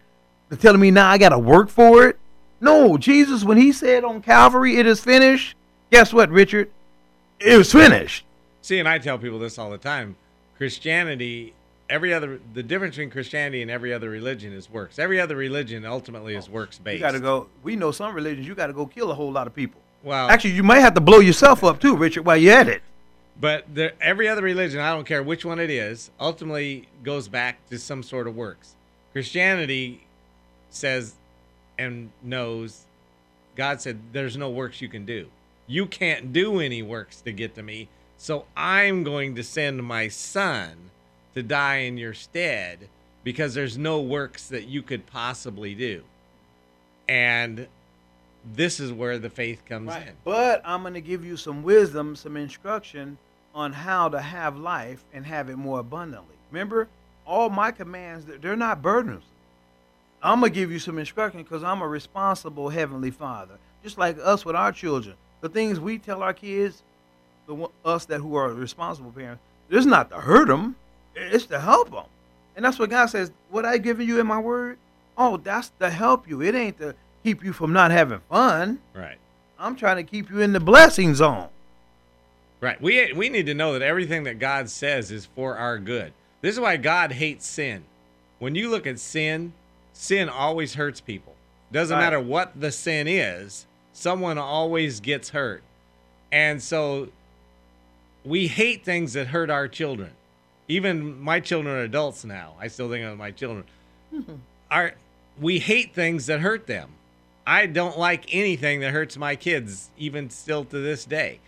they're 0.48 0.58
telling 0.58 0.80
me 0.80 0.90
now 0.90 1.10
I 1.10 1.18
got 1.18 1.30
to 1.30 1.38
work 1.38 1.70
for 1.70 2.06
it. 2.06 2.18
No, 2.60 2.98
Jesus, 2.98 3.42
when 3.44 3.56
he 3.56 3.72
said 3.72 4.04
on 4.04 4.20
Calvary, 4.20 4.76
it 4.76 4.86
is 4.86 5.00
finished, 5.00 5.56
guess 5.90 6.12
what, 6.12 6.30
Richard? 6.30 6.70
It 7.38 7.56
was 7.56 7.72
finished. 7.72 8.24
See, 8.62 8.78
and 8.78 8.88
I 8.88 8.98
tell 8.98 9.18
people 9.18 9.38
this 9.38 9.58
all 9.58 9.70
the 9.70 9.78
time. 9.78 10.16
Christianity, 10.58 11.54
every 11.88 12.12
other, 12.12 12.38
the 12.52 12.62
difference 12.62 12.96
between 12.96 13.10
Christianity 13.10 13.62
and 13.62 13.70
every 13.70 13.94
other 13.94 14.10
religion 14.10 14.52
is 14.52 14.68
works. 14.68 14.98
Every 14.98 15.18
other 15.18 15.36
religion 15.36 15.86
ultimately 15.86 16.34
is 16.34 16.48
oh, 16.48 16.52
works 16.52 16.78
based. 16.78 17.00
You 17.00 17.06
got 17.06 17.12
to 17.12 17.20
go. 17.20 17.48
We 17.62 17.76
know 17.76 17.92
some 17.92 18.14
religions, 18.14 18.46
you 18.46 18.54
got 18.54 18.66
to 18.66 18.74
go 18.74 18.84
kill 18.84 19.10
a 19.10 19.14
whole 19.14 19.32
lot 19.32 19.46
of 19.46 19.54
people. 19.54 19.80
Well, 20.02 20.28
Actually, 20.28 20.52
you 20.52 20.62
might 20.62 20.80
have 20.80 20.94
to 20.94 21.00
blow 21.00 21.20
yourself 21.20 21.64
up 21.64 21.80
too, 21.80 21.96
Richard, 21.96 22.24
while 22.24 22.36
you're 22.36 22.54
at 22.54 22.68
it. 22.68 22.82
But 23.40 23.64
there, 23.74 23.92
every 24.02 24.28
other 24.28 24.42
religion, 24.42 24.80
I 24.80 24.92
don't 24.92 25.06
care 25.06 25.22
which 25.22 25.46
one 25.46 25.58
it 25.58 25.70
is, 25.70 26.10
ultimately 26.20 26.88
goes 27.02 27.26
back 27.26 27.66
to 27.70 27.78
some 27.78 28.02
sort 28.02 28.26
of 28.26 28.36
works. 28.36 28.74
Christianity 29.12 30.02
says 30.68 31.14
and 31.80 32.10
knows 32.22 32.84
God 33.56 33.80
said 33.80 33.98
there's 34.12 34.36
no 34.36 34.50
works 34.50 34.80
you 34.80 34.88
can 34.88 35.04
do. 35.04 35.28
You 35.66 35.86
can't 35.86 36.32
do 36.32 36.60
any 36.60 36.82
works 36.82 37.20
to 37.22 37.32
get 37.32 37.54
to 37.56 37.62
me. 37.62 37.88
So 38.16 38.44
I'm 38.56 39.02
going 39.02 39.34
to 39.36 39.42
send 39.42 39.82
my 39.82 40.08
son 40.08 40.90
to 41.34 41.42
die 41.42 41.76
in 41.78 41.96
your 41.96 42.14
stead 42.14 42.88
because 43.24 43.54
there's 43.54 43.78
no 43.78 44.00
works 44.00 44.48
that 44.48 44.66
you 44.66 44.82
could 44.82 45.06
possibly 45.06 45.74
do. 45.74 46.02
And 47.08 47.66
this 48.54 48.80
is 48.80 48.92
where 48.92 49.18
the 49.18 49.30
faith 49.30 49.64
comes 49.64 49.88
in. 50.08 50.14
But 50.24 50.62
I'm 50.64 50.82
going 50.82 50.94
to 50.94 51.00
give 51.00 51.24
you 51.24 51.36
some 51.36 51.62
wisdom, 51.62 52.14
some 52.16 52.36
instruction 52.36 53.18
on 53.54 53.72
how 53.72 54.08
to 54.08 54.20
have 54.20 54.56
life 54.56 55.04
and 55.12 55.26
have 55.26 55.48
it 55.50 55.56
more 55.56 55.80
abundantly. 55.80 56.36
Remember, 56.50 56.88
all 57.26 57.50
my 57.50 57.70
commands, 57.70 58.24
they're- 58.26 58.38
they're 58.38 58.56
not 58.56 58.80
burdensome. 58.82 59.22
I'm 60.22 60.40
going 60.40 60.52
to 60.52 60.54
give 60.54 60.70
you 60.70 60.78
some 60.78 60.98
instruction 60.98 61.42
because 61.42 61.64
I'm 61.64 61.82
a 61.82 61.88
responsible 61.88 62.68
Heavenly 62.68 63.10
Father. 63.10 63.54
Just 63.82 63.98
like 63.98 64.18
us 64.22 64.44
with 64.44 64.54
our 64.54 64.72
children. 64.72 65.16
The 65.40 65.48
things 65.48 65.80
we 65.80 65.98
tell 65.98 66.22
our 66.22 66.34
kids, 66.34 66.82
the 67.46 67.68
us 67.84 68.04
that 68.06 68.18
who 68.18 68.34
are 68.34 68.52
responsible 68.52 69.10
parents, 69.10 69.42
it's 69.70 69.86
not 69.86 70.10
to 70.10 70.16
hurt 70.16 70.48
them, 70.48 70.76
it's 71.14 71.46
to 71.46 71.60
help 71.60 71.90
them. 71.90 72.04
And 72.56 72.64
that's 72.64 72.78
what 72.78 72.90
God 72.90 73.06
says. 73.06 73.32
What 73.50 73.64
I 73.64 73.78
given 73.78 74.06
you 74.06 74.20
in 74.20 74.26
my 74.26 74.38
word, 74.38 74.76
oh, 75.16 75.38
that's 75.38 75.70
to 75.80 75.88
help 75.88 76.28
you. 76.28 76.42
It 76.42 76.54
ain't 76.54 76.78
to 76.78 76.94
keep 77.24 77.42
you 77.42 77.52
from 77.52 77.72
not 77.72 77.90
having 77.90 78.20
fun. 78.28 78.80
Right. 78.94 79.16
I'm 79.58 79.76
trying 79.76 79.96
to 79.96 80.02
keep 80.02 80.30
you 80.30 80.40
in 80.40 80.52
the 80.52 80.60
blessing 80.60 81.14
zone. 81.14 81.48
Right. 82.60 82.80
We 82.80 83.12
we 83.14 83.30
need 83.30 83.46
to 83.46 83.54
know 83.54 83.72
that 83.72 83.82
everything 83.82 84.24
that 84.24 84.38
God 84.38 84.68
says 84.68 85.10
is 85.10 85.24
for 85.24 85.56
our 85.56 85.78
good. 85.78 86.12
This 86.42 86.54
is 86.54 86.60
why 86.60 86.76
God 86.76 87.12
hates 87.12 87.46
sin. 87.46 87.84
When 88.38 88.54
you 88.54 88.68
look 88.70 88.86
at 88.86 88.98
sin, 88.98 89.52
sin 90.00 90.30
always 90.30 90.74
hurts 90.74 90.98
people. 90.98 91.34
Doesn't 91.70 91.94
Right. 91.94 92.04
matter 92.04 92.20
what 92.20 92.58
the 92.58 92.72
sin 92.72 93.06
is, 93.06 93.66
someone 93.92 94.38
always 94.38 94.98
gets 94.98 95.28
hurt. 95.30 95.62
And 96.32 96.62
so 96.62 97.10
we 98.24 98.46
hate 98.46 98.82
things 98.82 99.12
that 99.12 99.28
hurt 99.28 99.50
our 99.50 99.68
children. 99.68 100.12
Even 100.68 101.20
my 101.20 101.38
children 101.38 101.74
are 101.76 101.82
adults 101.82 102.24
now. 102.24 102.54
I 102.58 102.68
still 102.68 102.88
think 102.88 103.04
of 103.04 103.18
my 103.18 103.30
children. 103.30 103.64
Mm-hmm. 104.12 104.36
Our 104.70 104.94
we 105.38 105.58
hate 105.58 105.94
things 105.94 106.26
that 106.26 106.40
hurt 106.40 106.66
them. 106.66 106.90
I 107.46 107.66
don't 107.66 107.98
like 107.98 108.34
anything 108.34 108.80
that 108.80 108.92
hurts 108.92 109.16
my 109.16 109.36
kids, 109.36 109.90
even 109.98 110.30
still 110.30 110.64
to 110.66 110.78
this 110.78 111.04
day. 111.04 111.40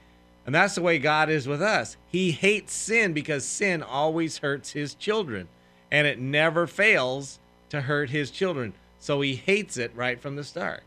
And 0.45 0.55
that's 0.55 0.75
the 0.75 0.83
way 0.83 0.99
God 0.99 1.31
is 1.31 1.47
with 1.47 1.63
us. 1.63 1.97
He 2.11 2.33
hates 2.33 2.75
sin 2.75 3.13
because 3.13 3.45
sin 3.45 3.83
always 3.83 4.39
hurts 4.39 4.73
his 4.73 4.95
children, 4.95 5.49
and 5.91 6.07
it 6.07 6.19
never 6.19 6.67
fails 6.67 7.39
to 7.73 7.81
hurt 7.81 8.11
his 8.11 8.31
children. 8.31 8.75
So 9.01 9.23
he 9.23 9.35
hates 9.35 9.79
it 9.79 9.93
right 9.97 10.21
from 10.21 10.37
the 10.37 10.45
start. 10.45 10.83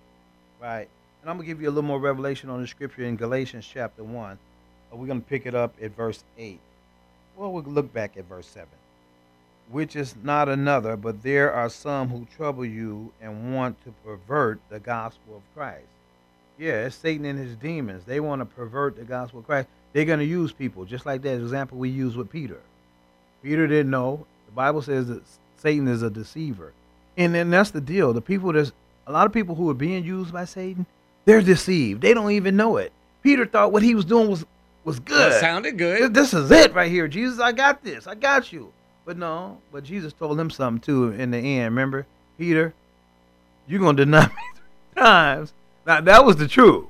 Right. 0.62 0.88
And 1.22 1.30
I'm 1.30 1.38
going 1.38 1.48
to 1.48 1.48
give 1.48 1.60
you 1.60 1.68
a 1.68 1.72
little 1.72 1.82
more 1.82 2.00
revelation 2.00 2.48
on 2.52 2.62
the 2.62 2.68
scripture 2.68 3.02
in 3.02 3.16
Galatians 3.16 3.68
chapter 3.68 4.04
1. 4.04 4.32
Uh, 4.32 4.96
We're 4.96 5.08
going 5.08 5.22
to 5.22 5.28
pick 5.28 5.48
it 5.48 5.56
up 5.56 5.74
at 5.82 5.96
verse 5.96 6.24
8. 6.38 6.60
Well, 7.36 7.52
we'll 7.52 7.64
look 7.64 7.92
back 7.92 8.18
at 8.18 8.30
verse 8.30 8.46
7. 8.46 8.68
Which 9.72 9.96
is 9.96 10.16
not 10.22 10.48
another, 10.48 10.96
but 10.96 11.24
there 11.24 11.52
are 11.52 11.70
some 11.70 12.10
who 12.10 12.28
trouble 12.38 12.64
you 12.64 13.12
and 13.20 13.56
want 13.56 13.84
to 13.84 13.94
pervert 14.06 14.60
the 14.70 14.80
gospel 14.80 15.38
of 15.38 15.42
Christ. 15.56 15.88
Yeah, 16.60 16.86
it's 16.86 16.96
Satan 16.96 17.26
and 17.26 17.40
his 17.40 17.56
demons. 17.56 18.04
They 18.06 18.20
want 18.20 18.42
to 18.42 18.46
pervert 18.46 18.96
the 18.96 19.06
gospel 19.06 19.40
of 19.40 19.48
Christ. 19.48 19.68
They're 19.92 20.06
going 20.06 20.20
to 20.20 20.26
use 20.26 20.52
people, 20.52 20.86
just 20.86 21.08
like 21.08 21.24
that 21.24 21.34
example 21.34 21.80
we 21.80 21.90
use 21.90 22.16
with 22.16 22.30
Peter. 22.30 22.60
Peter 23.42 23.66
didn't 23.66 23.90
know. 23.90 24.28
The 24.46 24.52
Bible 24.52 24.84
says 24.84 25.08
that 25.08 25.24
Satan 25.58 25.88
is 25.88 26.02
a 26.02 26.10
deceiver. 26.10 26.74
And 27.18 27.34
then 27.34 27.50
that's 27.50 27.72
the 27.72 27.82
deal. 27.82 28.14
The 28.14 28.22
people 28.22 28.52
that's 28.54 28.72
a 29.08 29.12
lot 29.12 29.26
of 29.26 29.34
people 29.34 29.56
who 29.56 29.70
are 29.70 29.76
being 29.76 30.04
used 30.04 30.34
by 30.34 30.46
Satan, 30.46 30.86
they're 31.26 31.42
deceived. 31.42 32.02
They 32.02 32.14
don't 32.14 32.32
even 32.32 32.56
know 32.56 32.78
it. 32.78 32.92
Peter 33.24 33.46
thought 33.46 33.72
what 33.72 33.84
he 33.84 33.96
was 33.96 34.06
doing 34.06 34.30
was 34.30 34.46
was 34.84 35.00
good. 35.00 35.40
Sounded 35.40 35.78
good. 35.78 36.14
This 36.14 36.34
is 36.34 36.52
it 36.52 36.74
right 36.74 36.92
here. 36.92 37.08
Jesus, 37.08 37.40
I 37.40 37.52
got 37.52 37.84
this. 37.84 38.06
I 38.06 38.16
got 38.16 38.54
you. 38.54 38.72
But 39.06 39.18
no, 39.18 39.60
but 39.72 39.84
Jesus 39.84 40.14
told 40.14 40.40
him 40.40 40.50
something 40.50 40.82
too 40.82 41.12
in 41.12 41.32
the 41.32 41.38
end. 41.38 41.66
Remember, 41.66 42.06
Peter, 42.38 42.74
you're 43.68 43.80
gonna 43.80 43.98
deny 43.98 44.26
me 44.28 44.34
three 44.94 45.02
times. 45.02 45.54
Now 45.86 46.02
that 46.02 46.26
was 46.26 46.38
the 46.38 46.48
truth. 46.48 46.86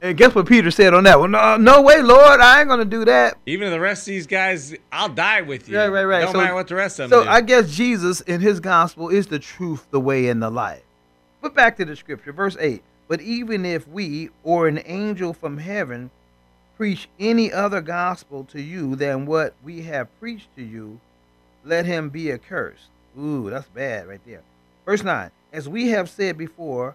And 0.00 0.16
guess 0.16 0.32
what 0.34 0.46
Peter 0.46 0.70
said 0.70 0.94
on 0.94 1.04
that 1.04 1.18
one? 1.18 1.32
No, 1.32 1.56
no 1.56 1.82
way, 1.82 2.00
Lord, 2.02 2.40
I 2.40 2.60
ain't 2.60 2.68
gonna 2.68 2.84
do 2.84 3.04
that. 3.06 3.36
Even 3.46 3.66
if 3.66 3.72
the 3.72 3.80
rest 3.80 4.02
of 4.02 4.06
these 4.06 4.28
guys, 4.28 4.74
I'll 4.92 5.08
die 5.08 5.40
with 5.40 5.68
you. 5.68 5.76
Right, 5.76 5.88
right, 5.88 6.04
right. 6.04 6.20
Don't 6.22 6.32
So- 6.32 6.38
matter 6.38 6.54
what 6.54 6.68
the 6.68 6.76
rest 6.76 7.00
of 7.00 7.10
them 7.10 7.18
So 7.18 7.24
do. 7.24 7.30
I 7.30 7.40
guess 7.40 7.70
Jesus 7.70 8.20
in 8.20 8.40
his 8.40 8.60
gospel 8.60 9.08
is 9.08 9.26
the 9.26 9.40
truth, 9.40 9.86
the 9.90 9.98
way, 10.00 10.28
and 10.28 10.40
the 10.40 10.50
life. 10.50 10.82
But 11.42 11.54
back 11.54 11.76
to 11.78 11.84
the 11.84 11.96
scripture, 11.96 12.32
verse 12.32 12.56
8. 12.60 12.82
But 13.08 13.20
even 13.22 13.64
if 13.64 13.88
we 13.88 14.30
or 14.44 14.68
an 14.68 14.80
angel 14.84 15.32
from 15.32 15.58
heaven 15.58 16.10
preach 16.76 17.08
any 17.18 17.52
other 17.52 17.80
gospel 17.80 18.44
to 18.52 18.60
you 18.60 18.94
than 18.94 19.26
what 19.26 19.54
we 19.64 19.82
have 19.82 20.06
preached 20.20 20.54
to 20.56 20.62
you, 20.62 21.00
let 21.64 21.86
him 21.86 22.08
be 22.08 22.30
accursed. 22.30 22.84
Ooh, 23.18 23.50
that's 23.50 23.66
bad 23.68 24.06
right 24.06 24.20
there. 24.24 24.42
Verse 24.86 25.02
9. 25.02 25.30
As 25.52 25.68
we 25.68 25.88
have 25.88 26.08
said 26.08 26.38
before, 26.38 26.94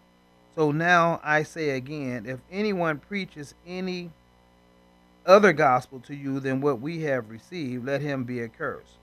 so 0.55 0.71
now 0.71 1.19
I 1.23 1.43
say 1.43 1.71
again, 1.71 2.25
if 2.25 2.39
anyone 2.51 2.99
preaches 2.99 3.55
any 3.65 4.11
other 5.25 5.53
gospel 5.53 5.99
to 6.01 6.15
you 6.15 6.39
than 6.39 6.61
what 6.61 6.79
we 6.79 7.01
have 7.03 7.29
received, 7.29 7.85
let 7.85 8.01
him 8.01 8.23
be 8.23 8.41
accursed. 8.41 8.97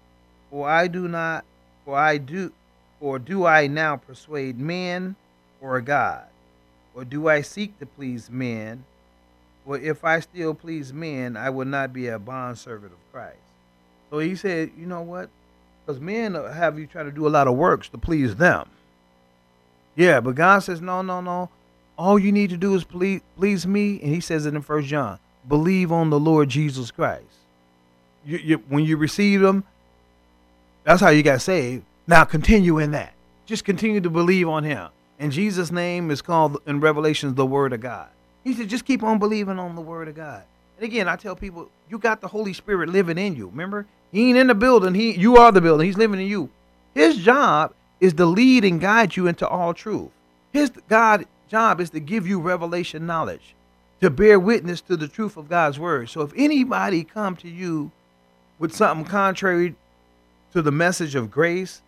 For 0.50 0.68
I 0.68 0.86
do 0.86 1.08
not, 1.08 1.44
for 1.84 1.96
I 1.96 2.18
do, 2.18 2.52
or 3.00 3.18
do 3.18 3.46
I 3.46 3.66
now 3.66 3.96
persuade 3.96 4.58
men 4.58 5.16
or 5.60 5.80
God? 5.80 6.24
Or 6.94 7.04
do 7.04 7.28
I 7.28 7.40
seek 7.40 7.78
to 7.78 7.86
please 7.86 8.30
men? 8.30 8.84
For 9.64 9.78
if 9.78 10.04
I 10.04 10.20
still 10.20 10.54
please 10.54 10.92
men, 10.92 11.36
I 11.36 11.50
would 11.50 11.68
not 11.68 11.92
be 11.92 12.08
a 12.08 12.18
bondservant 12.18 12.92
of 12.92 13.12
Christ. 13.12 13.38
So 14.10 14.18
he 14.18 14.34
said, 14.34 14.72
you 14.76 14.86
know 14.86 15.02
what? 15.02 15.30
Because 15.86 16.00
men 16.00 16.34
have 16.34 16.78
you 16.78 16.86
trying 16.86 17.06
to 17.06 17.12
do 17.12 17.26
a 17.26 17.30
lot 17.30 17.48
of 17.48 17.56
works 17.56 17.88
to 17.90 17.98
please 17.98 18.36
them. 18.36 18.68
Yeah, 19.96 20.20
but 20.20 20.35
God 20.35 20.61
says, 20.61 20.81
no, 20.81 21.03
no, 21.03 21.20
no. 21.20 21.50
All 21.98 22.18
you 22.18 22.33
need 22.33 22.50
to 22.50 22.57
do 22.57 22.74
is 22.74 22.85
please, 22.85 23.20
please 23.37 23.66
me. 23.66 24.00
And 24.00 24.14
he 24.14 24.20
says 24.20 24.46
it 24.46 24.55
in 24.55 24.62
First 24.62 24.88
John 24.88 25.18
believe 25.48 25.90
on 25.90 26.11
the 26.11 26.20
Lord 26.20 26.48
Jesus 26.48 26.90
Christ. 26.90 27.24
You, 28.24 28.38
you, 28.38 28.57
when 28.68 28.85
you 28.85 28.96
receive 28.96 29.42
him, 29.42 29.64
that's 30.85 31.00
how 31.00 31.09
you 31.09 31.22
got 31.22 31.40
saved. 31.40 31.85
Now 32.07 32.24
continue 32.24 32.79
in 32.79 32.90
that. 32.92 33.14
Just 33.46 33.64
continue 33.64 34.00
to 34.00 34.11
believe 34.11 34.48
on 34.48 34.64
him. 34.64 34.88
And 35.18 35.33
Jesus' 35.33 35.70
name 35.70 36.11
is 36.11 36.22
called 36.22 36.61
in 36.66 36.81
Revelations 36.81 37.35
the 37.35 37.46
Word 37.46 37.72
of 37.72 37.81
God. 37.81 38.09
He 38.44 38.55
said, 38.55 38.68
just 38.68 38.87
keep 38.87 39.03
on 39.03 39.18
believing 39.18 39.59
on 39.59 39.74
the 39.74 39.83
Word 39.83 40.09
of 40.09 40.14
God. 40.14 40.42
And 40.76 40.85
again, 40.85 41.09
I 41.09 41.16
tell 41.16 41.37
people, 41.37 41.68
you 41.90 41.98
got 41.98 42.20
the 42.20 42.29
Holy 42.29 42.53
Spirit 42.55 42.88
living 42.88 43.18
in 43.18 43.37
you. 43.37 43.48
Remember, 43.48 43.87
He 44.12 44.29
ain't 44.29 44.38
in 44.38 44.46
the 44.46 44.55
building. 44.55 44.94
He, 44.94 45.12
you 45.12 45.37
are 45.37 45.53
the 45.53 45.61
building. 45.61 45.87
He's 45.87 45.98
living 45.98 46.20
in 46.20 46.26
you. 46.26 46.48
His 46.94 47.18
job 47.18 47.74
is 48.00 48.14
to 48.14 48.24
lead 48.24 48.64
and 48.64 48.80
guide 48.80 49.16
you 49.16 49.26
into 49.26 49.46
all 49.46 49.74
truth. 49.74 50.10
His 50.52 50.70
God 50.88 51.26
job 51.48 51.80
is 51.80 51.90
to 51.90 52.00
give 52.00 52.26
you 52.26 52.40
revelation 52.40 53.06
knowledge, 53.06 53.54
to 54.00 54.08
bear 54.10 54.40
witness 54.40 54.80
to 54.82 54.96
the 54.96 55.08
truth 55.08 55.36
of 55.36 55.48
God's 55.48 55.78
word. 55.78 56.08
So 56.08 56.22
if 56.22 56.32
anybody 56.36 57.04
come 57.04 57.36
to 57.36 57.48
you 57.48 57.90
with 58.58 58.74
something 58.74 59.04
contrary 59.04 59.74
to 60.52 60.62
the 60.62 60.72
message 60.72 61.14
of 61.14 61.30
grace, 61.30 61.82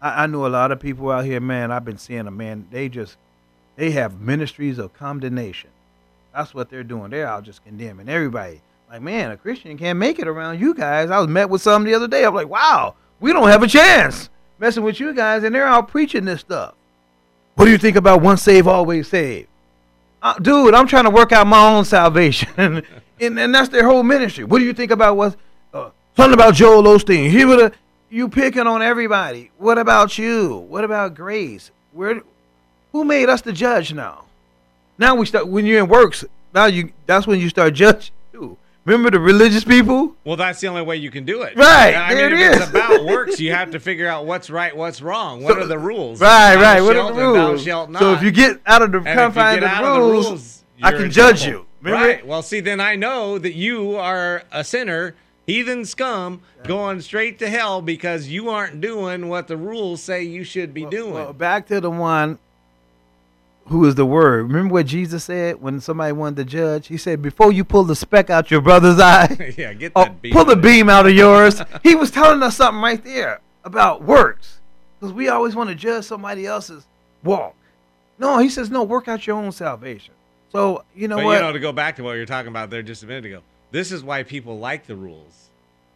I, 0.00 0.24
I 0.24 0.26
know 0.26 0.46
a 0.46 0.48
lot 0.48 0.72
of 0.72 0.80
people 0.80 1.10
out 1.10 1.24
here, 1.24 1.40
man. 1.40 1.70
I've 1.70 1.84
been 1.84 1.98
seeing 1.98 2.24
them, 2.24 2.36
man. 2.36 2.66
They 2.70 2.88
just 2.88 3.16
they 3.76 3.92
have 3.92 4.20
ministries 4.20 4.78
of 4.78 4.94
condemnation. 4.94 5.70
That's 6.34 6.54
what 6.54 6.70
they're 6.70 6.84
doing. 6.84 7.10
They're 7.10 7.26
out 7.26 7.44
just 7.44 7.64
condemning 7.64 8.08
everybody. 8.08 8.60
Like, 8.90 9.02
man, 9.02 9.30
a 9.30 9.36
Christian 9.36 9.76
can't 9.78 9.98
make 9.98 10.18
it 10.18 10.28
around 10.28 10.60
you 10.60 10.74
guys. 10.74 11.10
I 11.10 11.18
was 11.18 11.28
met 11.28 11.50
with 11.50 11.60
some 11.60 11.84
the 11.84 11.94
other 11.94 12.08
day. 12.08 12.24
I'm 12.24 12.34
like, 12.34 12.48
wow, 12.48 12.94
we 13.20 13.32
don't 13.32 13.48
have 13.48 13.62
a 13.62 13.66
chance 13.66 14.30
messing 14.58 14.82
with 14.82 15.00
you 15.00 15.14
guys, 15.14 15.44
and 15.44 15.54
they're 15.54 15.66
out 15.66 15.88
preaching 15.88 16.24
this 16.24 16.40
stuff. 16.40 16.74
What 17.54 17.64
do 17.66 17.70
you 17.70 17.78
think 17.78 17.96
about 17.96 18.22
once 18.22 18.42
saved, 18.42 18.66
always 18.66 19.08
saved? 19.08 19.48
Uh, 20.22 20.34
dude, 20.38 20.74
I'm 20.74 20.86
trying 20.86 21.04
to 21.04 21.10
work 21.10 21.32
out 21.32 21.46
my 21.46 21.74
own 21.74 21.84
salvation, 21.84 22.48
and, 23.20 23.38
and 23.38 23.54
that's 23.54 23.68
their 23.68 23.84
whole 23.84 24.02
ministry. 24.02 24.44
What 24.44 24.58
do 24.58 24.64
you 24.64 24.72
think 24.72 24.90
about 24.90 25.16
what 25.16 25.36
uh, 25.72 25.90
Something 26.16 26.34
about 26.34 26.54
Joel 26.54 26.82
Osteen. 26.82 27.30
He 27.30 27.44
would. 27.44 27.74
You 28.08 28.28
picking 28.28 28.66
on 28.66 28.82
everybody. 28.82 29.50
What 29.58 29.78
about 29.78 30.16
you? 30.16 30.64
What 30.68 30.84
about 30.84 31.14
grace? 31.14 31.70
Where? 31.92 32.22
Who 32.92 33.04
made 33.04 33.28
us 33.28 33.42
the 33.42 33.52
judge 33.52 33.92
now? 33.92 34.24
Now 34.96 35.16
we 35.16 35.26
start 35.26 35.48
when 35.48 35.66
you're 35.66 35.80
in 35.80 35.88
works. 35.88 36.24
Now 36.54 36.66
you. 36.66 36.92
That's 37.04 37.26
when 37.26 37.40
you 37.40 37.48
start 37.48 37.74
judging. 37.74 38.14
Remember 38.86 39.10
the 39.10 39.18
religious 39.20 39.64
people? 39.64 40.14
Well, 40.24 40.36
that's 40.36 40.60
the 40.60 40.68
only 40.68 40.82
way 40.82 40.96
you 40.96 41.10
can 41.10 41.24
do 41.24 41.42
it. 41.42 41.56
Right, 41.56 41.94
I 41.94 42.14
mean, 42.14 42.24
it 42.26 42.32
if 42.34 42.38
is. 42.54 42.60
it's 42.62 42.70
about 42.70 43.04
works, 43.04 43.38
you 43.40 43.52
have 43.52 43.72
to 43.72 43.80
figure 43.80 44.06
out 44.08 44.26
what's 44.26 44.48
right, 44.48 44.74
what's 44.76 45.02
wrong. 45.02 45.42
What 45.42 45.54
So- 45.54 45.62
are 45.62 45.66
the 45.66 45.78
rules? 45.78 46.20
Right, 46.20 46.54
Thou 46.54 46.62
right. 46.62 46.80
What 46.80 46.96
are 46.96 47.12
the 47.12 47.20
rules? 47.20 47.64
So 47.98 48.12
if 48.14 48.22
you 48.22 48.30
get 48.30 48.60
out 48.64 48.82
of 48.82 48.92
the 48.92 49.00
confines 49.00 49.62
of 49.64 49.70
the 49.70 50.00
rules, 50.00 50.26
rules, 50.28 50.64
I 50.82 50.92
can 50.92 51.10
judge 51.10 51.42
trouble. 51.42 51.58
you. 51.60 51.66
Remember? 51.82 52.06
Right. 52.06 52.26
Well, 52.26 52.42
see, 52.42 52.60
then 52.60 52.80
I 52.80 52.94
know 52.96 53.38
that 53.38 53.54
you 53.54 53.96
are 53.96 54.44
a 54.52 54.62
sinner, 54.64 55.14
heathen 55.46 55.84
scum, 55.84 56.40
going 56.64 57.00
straight 57.00 57.38
to 57.40 57.48
hell 57.50 57.82
because 57.82 58.28
you 58.28 58.50
aren't 58.50 58.80
doing 58.80 59.28
what 59.28 59.48
the 59.48 59.56
rules 59.56 60.00
say 60.02 60.22
you 60.22 60.42
should 60.44 60.72
be 60.72 60.84
doing. 60.86 61.12
Well, 61.14 61.32
back 61.32 61.66
to 61.68 61.80
the 61.80 61.90
one 61.90 62.38
who 63.68 63.84
is 63.86 63.94
the 63.94 64.06
word. 64.06 64.44
Remember 64.44 64.74
what 64.74 64.86
Jesus 64.86 65.24
said 65.24 65.60
when 65.60 65.80
somebody 65.80 66.12
wanted 66.12 66.36
to 66.36 66.44
judge? 66.44 66.86
He 66.86 66.96
said, 66.96 67.20
"Before 67.22 67.52
you 67.52 67.64
pull 67.64 67.84
the 67.84 67.96
speck 67.96 68.30
out 68.30 68.50
your 68.50 68.60
brother's 68.60 69.00
eye, 69.00 69.54
yeah, 69.58 69.72
get 69.72 69.94
that 69.94 70.22
beat. 70.22 70.32
pull 70.32 70.44
the 70.44 70.56
beam 70.56 70.88
out 70.88 71.06
of 71.06 71.12
yours." 71.14 71.60
he 71.82 71.94
was 71.94 72.10
telling 72.10 72.42
us 72.42 72.56
something 72.56 72.82
right 72.82 73.02
there 73.02 73.40
about 73.64 74.02
works, 74.02 74.60
because 74.98 75.12
we 75.12 75.28
always 75.28 75.56
want 75.56 75.68
to 75.68 75.74
judge 75.74 76.04
somebody 76.04 76.46
else's 76.46 76.86
walk. 77.24 77.54
No, 78.18 78.38
he 78.38 78.48
says, 78.48 78.70
"No, 78.70 78.82
work 78.84 79.08
out 79.08 79.26
your 79.26 79.36
own 79.36 79.52
salvation." 79.52 80.14
So 80.52 80.84
you 80.94 81.08
know 81.08 81.16
but 81.16 81.24
what? 81.24 81.34
you 81.34 81.40
know, 81.40 81.52
to 81.52 81.58
go 81.58 81.72
back 81.72 81.96
to 81.96 82.04
what 82.04 82.12
you 82.12 82.20
were 82.20 82.26
talking 82.26 82.48
about 82.48 82.70
there 82.70 82.82
just 82.82 83.02
a 83.02 83.06
minute 83.06 83.26
ago, 83.26 83.42
this 83.72 83.90
is 83.92 84.02
why 84.04 84.22
people 84.22 84.58
like 84.58 84.86
the 84.86 84.96
rules, 84.96 85.50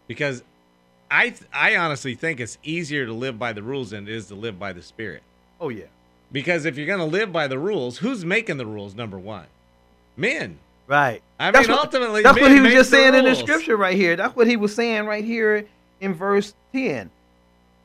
because 0.06 0.42
I 1.10 1.30
th- 1.30 1.42
I 1.52 1.76
honestly 1.76 2.14
think 2.14 2.40
it's 2.40 2.58
easier 2.62 3.06
to 3.06 3.12
live 3.12 3.38
by 3.38 3.52
the 3.52 3.62
rules 3.62 3.90
than 3.90 4.08
it 4.08 4.14
is 4.14 4.26
to 4.26 4.34
live 4.34 4.58
by 4.58 4.72
the 4.72 4.82
Spirit. 4.82 5.22
oh 5.60 5.68
yeah, 5.68 5.84
Because 6.32 6.64
if 6.64 6.76
you're 6.76 6.86
going 6.86 6.98
to 7.00 7.04
live 7.04 7.32
by 7.32 7.48
the 7.48 7.58
rules, 7.58 7.98
who's 7.98 8.24
making 8.24 8.56
the 8.58 8.66
rules? 8.66 8.94
Number 8.94 9.18
one, 9.18 9.46
men. 10.16 10.58
right. 10.86 11.22
I 11.38 11.50
That's 11.50 11.66
mean, 11.68 11.76
what- 11.76 11.86
ultimately, 11.86 12.22
That's 12.22 12.40
what 12.40 12.50
he 12.52 12.60
was 12.60 12.72
just 12.72 12.90
saying 12.90 13.14
in 13.14 13.24
the 13.24 13.34
scripture 13.34 13.76
right 13.76 13.96
here. 13.96 14.14
That's 14.16 14.36
what 14.36 14.46
he 14.46 14.56
was 14.56 14.74
saying 14.74 15.06
right 15.06 15.24
here 15.24 15.66
in 16.00 16.14
verse 16.14 16.54
10. 16.72 17.10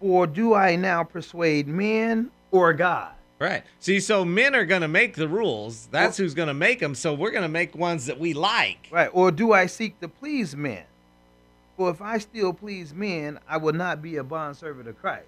For 0.02 0.28
do 0.28 0.54
I 0.54 0.76
now 0.76 1.04
persuade 1.04 1.68
men 1.68 2.30
or 2.52 2.74
God? 2.74 3.12
Right. 3.40 3.64
See, 3.80 4.00
so 4.00 4.24
men 4.24 4.54
are 4.56 4.66
going 4.66 4.82
to 4.82 4.88
make 4.88 5.16
the 5.16 5.28
rules. 5.28 5.88
That's 5.92 6.18
who's 6.18 6.34
going 6.34 6.48
to 6.48 6.54
make 6.54 6.80
them. 6.80 6.96
So 6.96 7.14
we're 7.14 7.32
going 7.32 7.44
to 7.44 7.50
make 7.50 7.76
ones 7.76 8.06
that 8.06 8.20
we 8.20 8.34
like. 8.34 8.88
Right. 8.92 9.10
Or 9.12 9.32
do 9.32 9.52
I 9.54 9.66
seek 9.66 10.00
to 10.02 10.08
please 10.08 10.56
men? 10.56 10.84
For 11.78 11.90
if 11.90 12.02
I 12.02 12.18
still 12.20 12.54
please 12.54 12.94
men, 12.94 13.40
I 13.50 13.58
will 13.58 13.74
not 13.74 14.02
be 14.02 14.16
a 14.18 14.24
bondservant 14.24 14.88
of 14.88 15.00
Christ. 15.02 15.26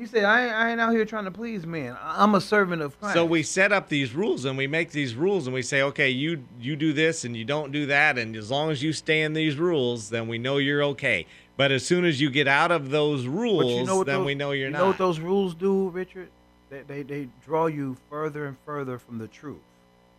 He 0.00 0.06
said, 0.06 0.24
I, 0.24 0.46
ain't- 0.46 0.54
I 0.54 0.70
ain't 0.70 0.80
out 0.80 0.92
here 0.92 1.04
trying 1.04 1.26
to 1.26 1.30
please 1.30 1.66
men. 1.66 1.94
I- 2.00 2.22
I'm 2.22 2.34
a 2.34 2.40
servant 2.40 2.80
of 2.80 2.98
Christ. 2.98 3.12
So 3.14 3.26
we 3.26 3.42
set 3.42 3.70
up 3.70 3.90
these 3.90 4.14
rules 4.14 4.46
and 4.46 4.56
we 4.56 4.66
make 4.66 4.92
these 4.92 5.14
rules 5.14 5.46
and 5.46 5.52
we 5.52 5.60
say, 5.60 5.82
okay, 5.82 6.08
you 6.08 6.42
you 6.58 6.74
do 6.74 6.94
this 6.94 7.24
and 7.24 7.36
you 7.36 7.44
don't 7.44 7.70
do 7.70 7.84
that, 7.86 8.16
and 8.16 8.34
as 8.34 8.50
long 8.50 8.70
as 8.70 8.82
you 8.82 8.94
stay 8.94 9.20
in 9.20 9.34
these 9.34 9.56
rules, 9.56 10.08
then 10.08 10.26
we 10.26 10.38
know 10.38 10.56
you're 10.56 10.82
okay. 10.84 11.26
But 11.58 11.70
as 11.70 11.84
soon 11.84 12.06
as 12.06 12.18
you 12.18 12.30
get 12.30 12.48
out 12.48 12.70
of 12.70 12.88
those 12.88 13.26
rules, 13.26 13.70
you 13.72 13.84
know 13.84 14.02
then 14.02 14.20
those- 14.20 14.26
we 14.26 14.34
know 14.34 14.52
you're 14.52 14.68
you 14.68 14.72
not. 14.72 14.78
know 14.78 14.86
what 14.86 14.96
those 14.96 15.20
rules 15.20 15.54
do, 15.54 15.90
Richard? 15.90 16.30
They, 16.70 16.80
they, 16.86 17.02
they 17.02 17.28
draw 17.44 17.66
you 17.66 17.98
further 18.08 18.46
and 18.46 18.56
further 18.64 18.98
from 18.98 19.18
the 19.18 19.28
truth. 19.28 19.58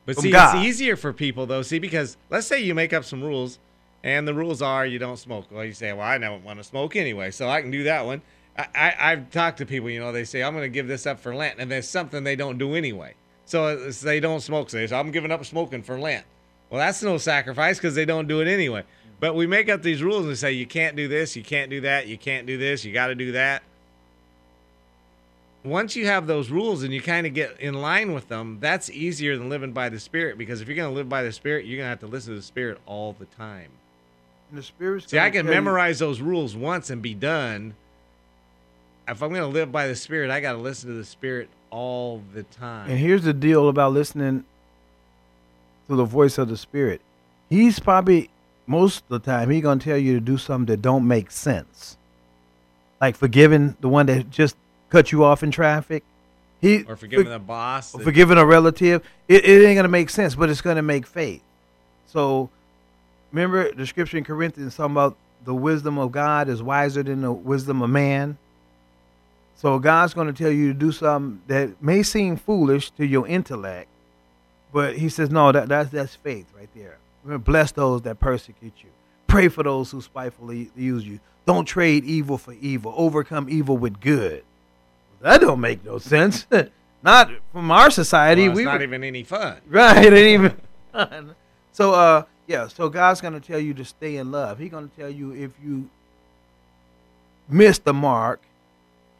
But 0.05 0.17
see, 0.17 0.29
God. 0.29 0.57
it's 0.57 0.65
easier 0.65 0.95
for 0.95 1.11
people 1.11 1.47
though. 1.47 1.63
See, 1.63 1.79
because 1.79 2.17
let's 2.29 2.45
say 2.45 2.61
you 2.61 2.75
make 2.75 2.93
up 2.93 3.03
some 3.03 3.23
rules, 3.23 3.57
and 4.03 4.27
the 4.27 4.33
rules 4.35 4.61
are 4.61 4.85
you 4.85 4.99
don't 4.99 5.17
smoke. 5.17 5.45
Well, 5.49 5.65
you 5.65 5.73
say, 5.73 5.91
well, 5.91 6.01
I 6.05 6.19
don't 6.19 6.43
want 6.43 6.59
to 6.59 6.63
smoke 6.63 6.95
anyway, 6.95 7.31
so 7.31 7.49
I 7.49 7.61
can 7.61 7.71
do 7.71 7.83
that 7.85 8.05
one. 8.05 8.21
I, 8.57 8.93
I've 8.99 9.31
talked 9.31 9.59
to 9.59 9.65
people, 9.65 9.89
you 9.89 9.99
know, 9.99 10.11
they 10.11 10.23
say 10.23 10.43
I'm 10.43 10.53
going 10.53 10.65
to 10.65 10.69
give 10.69 10.87
this 10.87 11.05
up 11.05 11.19
for 11.19 11.33
Lent, 11.33 11.59
and 11.59 11.71
there's 11.71 11.87
something 11.87 12.23
they 12.23 12.35
don't 12.35 12.57
do 12.57 12.75
anyway. 12.75 13.15
So 13.45 13.65
uh, 13.65 13.91
they 14.03 14.19
don't 14.19 14.41
smoke. 14.41 14.69
So 14.69 14.77
they 14.77 14.87
say 14.87 14.95
I'm 14.97 15.11
giving 15.11 15.31
up 15.31 15.43
smoking 15.45 15.83
for 15.83 15.99
Lent. 15.99 16.25
Well, 16.69 16.79
that's 16.79 17.01
no 17.01 17.17
sacrifice 17.17 17.77
because 17.77 17.95
they 17.95 18.05
don't 18.05 18.27
do 18.27 18.41
it 18.41 18.47
anyway. 18.47 18.83
But 19.19 19.35
we 19.35 19.47
make 19.47 19.69
up 19.69 19.81
these 19.81 20.01
rules 20.01 20.25
and 20.25 20.37
say 20.37 20.51
you 20.51 20.65
can't 20.65 20.95
do 20.95 21.07
this, 21.07 21.35
you 21.35 21.43
can't 21.43 21.69
do 21.69 21.81
that, 21.81 22.07
you 22.07 22.17
can't 22.17 22.47
do 22.47 22.57
this, 22.57 22.83
you 22.85 22.93
got 22.93 23.07
to 23.07 23.15
do 23.15 23.33
that 23.33 23.63
once 25.63 25.95
you 25.95 26.05
have 26.07 26.27
those 26.27 26.49
rules 26.49 26.83
and 26.83 26.93
you 26.93 27.01
kind 27.01 27.27
of 27.27 27.33
get 27.33 27.59
in 27.59 27.75
line 27.75 28.13
with 28.13 28.27
them, 28.27 28.57
that's 28.59 28.89
easier 28.89 29.37
than 29.37 29.49
living 29.49 29.71
by 29.73 29.89
the 29.89 29.99
Spirit. 29.99 30.37
Because 30.37 30.61
if 30.61 30.67
you're 30.67 30.75
going 30.75 30.89
to 30.89 30.95
live 30.95 31.09
by 31.09 31.23
the 31.23 31.31
Spirit, 31.31 31.65
you're 31.65 31.77
going 31.77 31.85
to 31.85 31.89
have 31.89 31.99
to 31.99 32.07
listen 32.07 32.33
to 32.33 32.39
the 32.39 32.45
Spirit 32.45 32.79
all 32.85 33.13
the 33.13 33.25
time. 33.25 33.69
And 34.49 34.57
the 34.57 34.63
Spirit's 34.63 35.09
See, 35.09 35.19
I 35.19 35.29
can 35.29 35.45
tell 35.45 35.53
you- 35.53 35.61
memorize 35.61 35.99
those 35.99 36.21
rules 36.21 36.55
once 36.55 36.89
and 36.89 37.01
be 37.01 37.13
done. 37.13 37.75
If 39.11 39.21
I'm 39.21 39.29
going 39.29 39.41
to 39.41 39.47
live 39.47 39.73
by 39.73 39.87
the 39.87 39.95
Spirit, 39.95 40.31
I 40.31 40.39
got 40.39 40.53
to 40.53 40.57
listen 40.57 40.89
to 40.89 40.95
the 40.95 41.03
Spirit 41.03 41.49
all 41.69 42.23
the 42.33 42.43
time. 42.43 42.89
And 42.89 42.97
here's 42.97 43.23
the 43.23 43.33
deal 43.33 43.67
about 43.67 43.91
listening 43.91 44.45
to 45.89 45.95
the 45.97 46.05
voice 46.05 46.37
of 46.37 46.47
the 46.47 46.55
Spirit. 46.55 47.01
He's 47.49 47.77
probably 47.77 48.29
most 48.67 49.03
of 49.09 49.21
the 49.21 49.31
time 49.31 49.49
he 49.49 49.59
gonna 49.59 49.81
tell 49.81 49.97
you 49.97 50.13
to 50.13 50.21
do 50.21 50.37
something 50.37 50.67
that 50.67 50.81
don't 50.81 51.05
make 51.05 51.29
sense, 51.29 51.97
like 53.01 53.17
forgiving 53.17 53.75
the 53.81 53.89
one 53.89 54.05
that 54.05 54.29
just 54.29 54.55
cut 54.89 55.11
you 55.11 55.25
off 55.25 55.43
in 55.43 55.51
traffic. 55.51 56.05
He 56.61 56.83
or 56.83 56.95
forgiving 56.95 57.25
for- 57.25 57.31
the 57.31 57.39
boss. 57.39 57.93
or 57.93 57.99
forgiving 57.99 58.37
a 58.37 58.45
relative. 58.45 59.03
It, 59.27 59.43
it 59.43 59.65
ain't 59.65 59.75
gonna 59.75 59.89
make 59.89 60.09
sense, 60.09 60.35
but 60.35 60.49
it's 60.49 60.61
gonna 60.61 60.81
make 60.81 61.05
faith. 61.05 61.41
So 62.07 62.49
remember 63.33 63.73
the 63.73 63.85
scripture 63.85 64.17
in 64.17 64.23
Corinthians 64.23 64.77
talking 64.77 64.93
about 64.93 65.17
the 65.43 65.53
wisdom 65.53 65.97
of 65.97 66.13
God 66.13 66.47
is 66.47 66.63
wiser 66.63 67.03
than 67.03 67.21
the 67.21 67.31
wisdom 67.33 67.81
of 67.81 67.89
man. 67.89 68.37
So 69.55 69.77
God's 69.79 70.13
gonna 70.13 70.33
tell 70.33 70.51
you 70.51 70.73
to 70.73 70.79
do 70.79 70.91
something 70.91 71.41
that 71.47 71.81
may 71.81 72.01
seem 72.03 72.35
foolish 72.35 72.89
to 72.91 73.05
your 73.05 73.27
intellect, 73.27 73.87
but 74.73 74.97
He 74.97 75.07
says 75.09 75.29
no, 75.29 75.51
that 75.51 75.69
that's 75.69 75.89
that's 75.91 76.15
faith 76.15 76.47
right 76.57 76.69
there. 76.75 76.97
We're 77.23 77.37
bless 77.37 77.71
those 77.71 78.01
that 78.03 78.19
persecute 78.19 78.73
you. 78.81 78.89
Pray 79.27 79.47
for 79.47 79.63
those 79.63 79.91
who 79.91 80.01
spitefully 80.01 80.71
use 80.75 81.05
you. 81.05 81.19
Don't 81.45 81.65
trade 81.65 82.03
evil 82.05 82.37
for 82.37 82.53
evil. 82.53 82.93
Overcome 82.97 83.47
evil 83.49 83.77
with 83.77 83.99
good. 83.99 84.43
That 85.21 85.41
don't 85.41 85.59
make 85.61 85.85
no 85.85 85.99
sense. 85.99 86.47
Not 87.03 87.31
from 87.51 87.69
our 87.71 87.89
society. 87.91 88.43
well, 88.43 88.51
it's 88.51 88.57
we 88.57 88.63
not 88.65 88.77
were- 88.77 88.83
even 88.83 89.03
any 89.03 89.23
fun. 89.23 89.57
Right, 89.67 90.05
it 90.05 90.13
ain't 90.13 90.55
even. 90.93 91.35
so, 91.71 91.93
uh, 91.93 92.23
yeah. 92.47 92.67
So 92.67 92.89
God's 92.89 93.21
gonna 93.21 93.39
tell 93.39 93.59
you 93.59 93.73
to 93.75 93.85
stay 93.85 94.17
in 94.17 94.31
love. 94.31 94.59
He's 94.59 94.69
gonna 94.71 94.89
tell 94.97 95.09
you 95.09 95.31
if 95.33 95.51
you 95.63 95.89
miss 97.49 97.79
the 97.79 97.93
mark, 97.93 98.41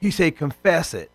He 0.02 0.12
said, 0.12 0.36
confess 0.36 0.94
it, 0.94 1.10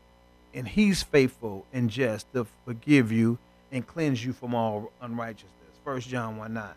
and 0.54 0.66
He's 0.66 1.02
faithful 1.02 1.66
and 1.72 1.90
just 1.90 2.32
to 2.32 2.46
forgive 2.64 3.12
you 3.12 3.36
and 3.70 3.86
cleanse 3.86 4.24
you 4.24 4.32
from 4.32 4.54
all 4.54 4.90
unrighteousness. 5.02 5.50
First 5.84 6.08
John 6.08 6.38
one 6.38 6.54
nine. 6.54 6.74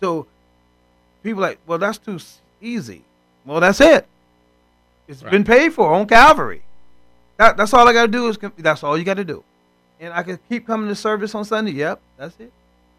So 0.00 0.26
people 1.22 1.42
like, 1.42 1.58
well, 1.66 1.78
that's 1.78 1.98
too 1.98 2.18
easy. 2.62 3.02
Well, 3.44 3.60
that's 3.60 3.80
it. 3.80 4.06
It's 5.06 5.22
Right. 5.22 5.32
been 5.32 5.44
paid 5.44 5.74
for 5.74 5.92
on 5.92 6.06
Calvary. 6.06 6.62
That, 7.36 7.56
that's 7.56 7.74
all 7.74 7.86
I 7.86 7.92
got 7.92 8.06
to 8.06 8.12
do 8.12 8.28
is 8.28 8.38
that's 8.58 8.82
all 8.82 8.96
you 8.96 9.04
got 9.04 9.14
to 9.14 9.24
do 9.24 9.44
and 10.00 10.14
I 10.14 10.22
can 10.22 10.38
keep 10.48 10.66
coming 10.66 10.88
to 10.88 10.94
service 10.94 11.34
on 11.34 11.44
Sunday. 11.44 11.72
Yep, 11.72 12.00
that's 12.16 12.34
it. 12.40 12.50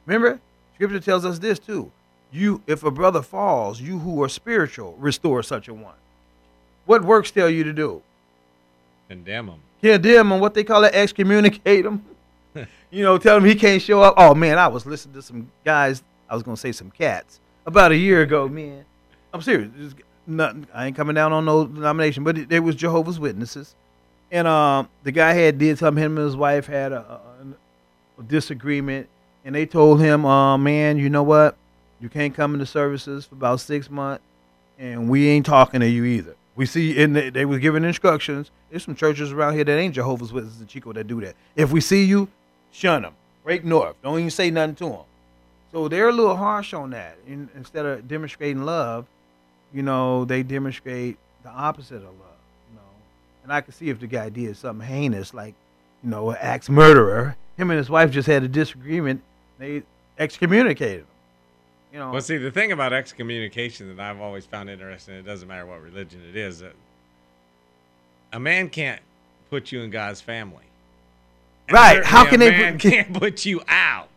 Remember, 0.05 0.39
Scripture 0.75 0.99
tells 0.99 1.25
us 1.25 1.39
this 1.39 1.57
too. 1.59 1.91
You, 2.31 2.61
if 2.67 2.83
a 2.83 2.91
brother 2.91 3.21
falls, 3.21 3.81
you 3.81 3.99
who 3.99 4.21
are 4.23 4.29
spiritual, 4.29 4.95
restore 4.99 5.43
such 5.43 5.67
a 5.67 5.73
one. 5.73 5.95
What 6.85 7.03
works 7.03 7.31
tell 7.31 7.49
you 7.49 7.63
to 7.65 7.73
do? 7.73 8.01
Condemn 9.11 9.47
them. 9.47 9.59
Condemn 9.81 10.31
him, 10.31 10.39
what 10.39 10.53
they 10.53 10.63
call 10.63 10.85
it, 10.85 10.95
excommunicate 10.95 11.85
him. 11.85 12.01
you 12.91 13.03
know, 13.03 13.17
tell 13.17 13.35
him 13.35 13.43
he 13.43 13.55
can't 13.55 13.81
show 13.81 14.01
up. 14.01 14.13
Oh 14.15 14.33
man, 14.33 14.57
I 14.57 14.69
was 14.69 14.85
listening 14.85 15.15
to 15.15 15.21
some 15.21 15.51
guys. 15.65 16.01
I 16.29 16.33
was 16.33 16.43
gonna 16.43 16.55
say 16.55 16.71
some 16.71 16.89
cats 16.91 17.41
about 17.65 17.91
a 17.91 17.97
year 17.97 18.21
ago. 18.21 18.47
Man, 18.47 18.85
I'm 19.33 19.41
serious. 19.41 19.69
Nothing. 20.25 20.65
I 20.73 20.85
ain't 20.85 20.95
coming 20.95 21.13
down 21.13 21.33
on 21.33 21.43
no 21.43 21.65
denomination, 21.67 22.23
but 22.23 22.37
it, 22.37 22.47
they 22.47 22.61
was 22.61 22.73
Jehovah's 22.73 23.19
Witnesses, 23.19 23.75
and 24.31 24.47
um, 24.47 24.87
the 25.03 25.11
guy 25.11 25.33
had 25.33 25.57
did 25.57 25.77
something. 25.77 26.01
Him 26.01 26.17
and 26.17 26.25
his 26.25 26.37
wife 26.37 26.67
had 26.67 26.93
a, 26.93 26.99
a, 26.99 28.21
a 28.21 28.23
disagreement, 28.23 29.09
and 29.43 29.53
they 29.53 29.65
told 29.65 29.99
him, 29.99 30.25
uh, 30.25 30.57
"Man, 30.57 30.97
you 30.97 31.09
know 31.09 31.23
what? 31.23 31.57
You 31.99 32.07
can't 32.07 32.33
come 32.33 32.53
into 32.53 32.65
services 32.65 33.25
for 33.25 33.35
about 33.35 33.59
six 33.59 33.89
months, 33.89 34.23
and 34.79 35.09
we 35.09 35.27
ain't 35.27 35.45
talking 35.45 35.81
to 35.81 35.87
you 35.87 36.05
either." 36.05 36.35
We 36.55 36.65
see, 36.65 37.01
and 37.01 37.15
they, 37.15 37.29
they 37.29 37.45
was 37.45 37.59
giving 37.59 37.83
instructions. 37.83 38.51
There's 38.69 38.83
some 38.83 38.95
churches 38.95 39.31
around 39.31 39.55
here 39.55 39.63
that 39.63 39.77
ain't 39.77 39.95
Jehovah's 39.95 40.33
Witnesses 40.33 40.59
in 40.59 40.67
Chico 40.67 40.91
that 40.93 41.07
do 41.07 41.21
that. 41.21 41.35
If 41.55 41.71
we 41.71 41.81
see 41.81 42.03
you, 42.03 42.27
shun 42.71 43.03
them. 43.03 43.13
Break 43.43 43.63
north. 43.63 43.95
Don't 44.03 44.19
even 44.19 44.29
say 44.29 44.51
nothing 44.51 44.75
to 44.75 44.89
them. 44.89 45.01
So 45.71 45.87
they're 45.87 46.09
a 46.09 46.13
little 46.13 46.35
harsh 46.35 46.73
on 46.73 46.89
that. 46.91 47.17
In, 47.25 47.49
instead 47.55 47.85
of 47.85 48.07
demonstrating 48.07 48.63
love, 48.63 49.05
you 49.73 49.81
know, 49.81 50.25
they 50.25 50.43
demonstrate 50.43 51.17
the 51.43 51.49
opposite 51.49 51.97
of 51.97 52.03
love. 52.03 52.39
You 52.69 52.75
know, 52.75 52.91
and 53.43 53.53
I 53.53 53.61
can 53.61 53.73
see 53.73 53.89
if 53.89 53.99
the 53.99 54.07
guy 54.07 54.29
did 54.29 54.57
something 54.57 54.85
heinous, 54.85 55.33
like 55.33 55.55
you 56.03 56.09
know, 56.09 56.31
an 56.31 56.37
axe 56.39 56.69
murderer. 56.69 57.37
Him 57.57 57.71
and 57.71 57.77
his 57.77 57.89
wife 57.89 58.11
just 58.11 58.27
had 58.27 58.43
a 58.43 58.47
disagreement. 58.47 59.21
They 59.57 59.83
excommunicated 60.17 61.01
him. 61.01 61.07
You 61.91 61.99
know, 61.99 62.11
Well, 62.11 62.21
see, 62.21 62.37
the 62.37 62.51
thing 62.51 62.71
about 62.71 62.93
excommunication 62.93 63.93
that 63.95 64.01
I've 64.01 64.21
always 64.21 64.45
found 64.45 64.69
interesting, 64.69 65.15
it 65.15 65.23
doesn't 65.25 65.47
matter 65.47 65.65
what 65.65 65.81
religion 65.81 66.21
it 66.29 66.35
is, 66.37 66.59
that 66.59 66.73
a 68.31 68.39
man 68.39 68.69
can't 68.69 69.01
put 69.49 69.71
you 69.71 69.81
in 69.81 69.89
God's 69.89 70.21
family. 70.21 70.63
And 71.67 71.75
Right. 71.75 72.03
How 72.03 72.25
can 72.25 72.41
a 72.41 72.49
they 72.49 72.71
put- 72.71 72.79
can't 72.91 73.13
put 73.13 73.45
you 73.45 73.61
out. 73.67 74.07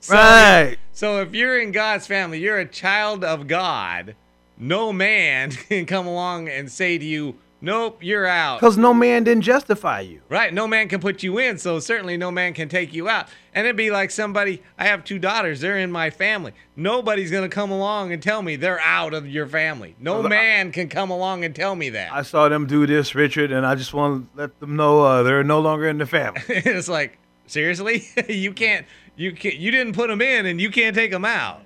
So, 0.00 0.14
Right. 0.14 0.78
So 0.92 1.20
if 1.20 1.34
you're 1.34 1.60
in 1.60 1.72
God's 1.72 2.06
family, 2.06 2.38
you're 2.38 2.58
a 2.58 2.66
child 2.66 3.22
of 3.22 3.46
God. 3.46 4.14
No 4.56 4.92
man 4.92 5.50
can 5.68 5.84
come 5.86 6.06
along 6.06 6.48
and 6.48 6.70
say 6.72 6.96
to 6.96 7.04
you, 7.04 7.36
"Nope, 7.60 7.98
you're 8.02 8.26
out." 8.26 8.60
because 8.60 8.78
no 8.78 8.94
man 8.94 9.24
didn't 9.24 9.42
justify 9.42 10.00
you. 10.00 10.22
Right. 10.30 10.52
No 10.54 10.66
man 10.66 10.88
can 10.88 11.00
put 11.00 11.22
you 11.22 11.38
in, 11.38 11.58
so 11.58 11.78
certainly 11.80 12.16
no 12.16 12.30
man 12.30 12.54
can 12.54 12.68
take 12.70 12.94
you 12.94 13.08
out. 13.10 13.28
And 13.54 13.66
it'd 13.66 13.76
be 13.76 13.90
like 13.90 14.10
somebody, 14.12 14.62
I 14.78 14.86
have 14.86 15.04
two 15.04 15.18
daughters, 15.18 15.60
they're 15.60 15.78
in 15.78 15.90
my 15.90 16.10
family. 16.10 16.52
Nobody's 16.76 17.30
going 17.30 17.48
to 17.48 17.52
come 17.52 17.70
along 17.72 18.12
and 18.12 18.22
tell 18.22 18.42
me 18.42 18.54
they're 18.56 18.80
out 18.80 19.12
of 19.12 19.26
your 19.26 19.46
family. 19.46 19.96
No 19.98 20.22
man 20.22 20.70
can 20.70 20.88
come 20.88 21.10
along 21.10 21.44
and 21.44 21.54
tell 21.54 21.74
me 21.74 21.90
that. 21.90 22.12
I 22.12 22.22
saw 22.22 22.48
them 22.48 22.66
do 22.66 22.86
this, 22.86 23.14
Richard, 23.14 23.50
and 23.50 23.66
I 23.66 23.74
just 23.74 23.92
want 23.92 24.32
to 24.32 24.40
let 24.40 24.60
them 24.60 24.76
know 24.76 25.02
uh, 25.02 25.22
they're 25.24 25.42
no 25.42 25.60
longer 25.60 25.88
in 25.88 25.98
the 25.98 26.06
family. 26.06 26.42
it's 26.48 26.88
like, 26.88 27.18
seriously? 27.46 28.04
you 28.28 28.52
can't, 28.52 28.86
you 29.16 29.32
can't, 29.32 29.56
you 29.56 29.72
didn't 29.72 29.94
put 29.94 30.08
them 30.08 30.22
in 30.22 30.46
and 30.46 30.60
you 30.60 30.70
can't 30.70 30.94
take 30.94 31.10
them 31.10 31.24
out. 31.24 31.62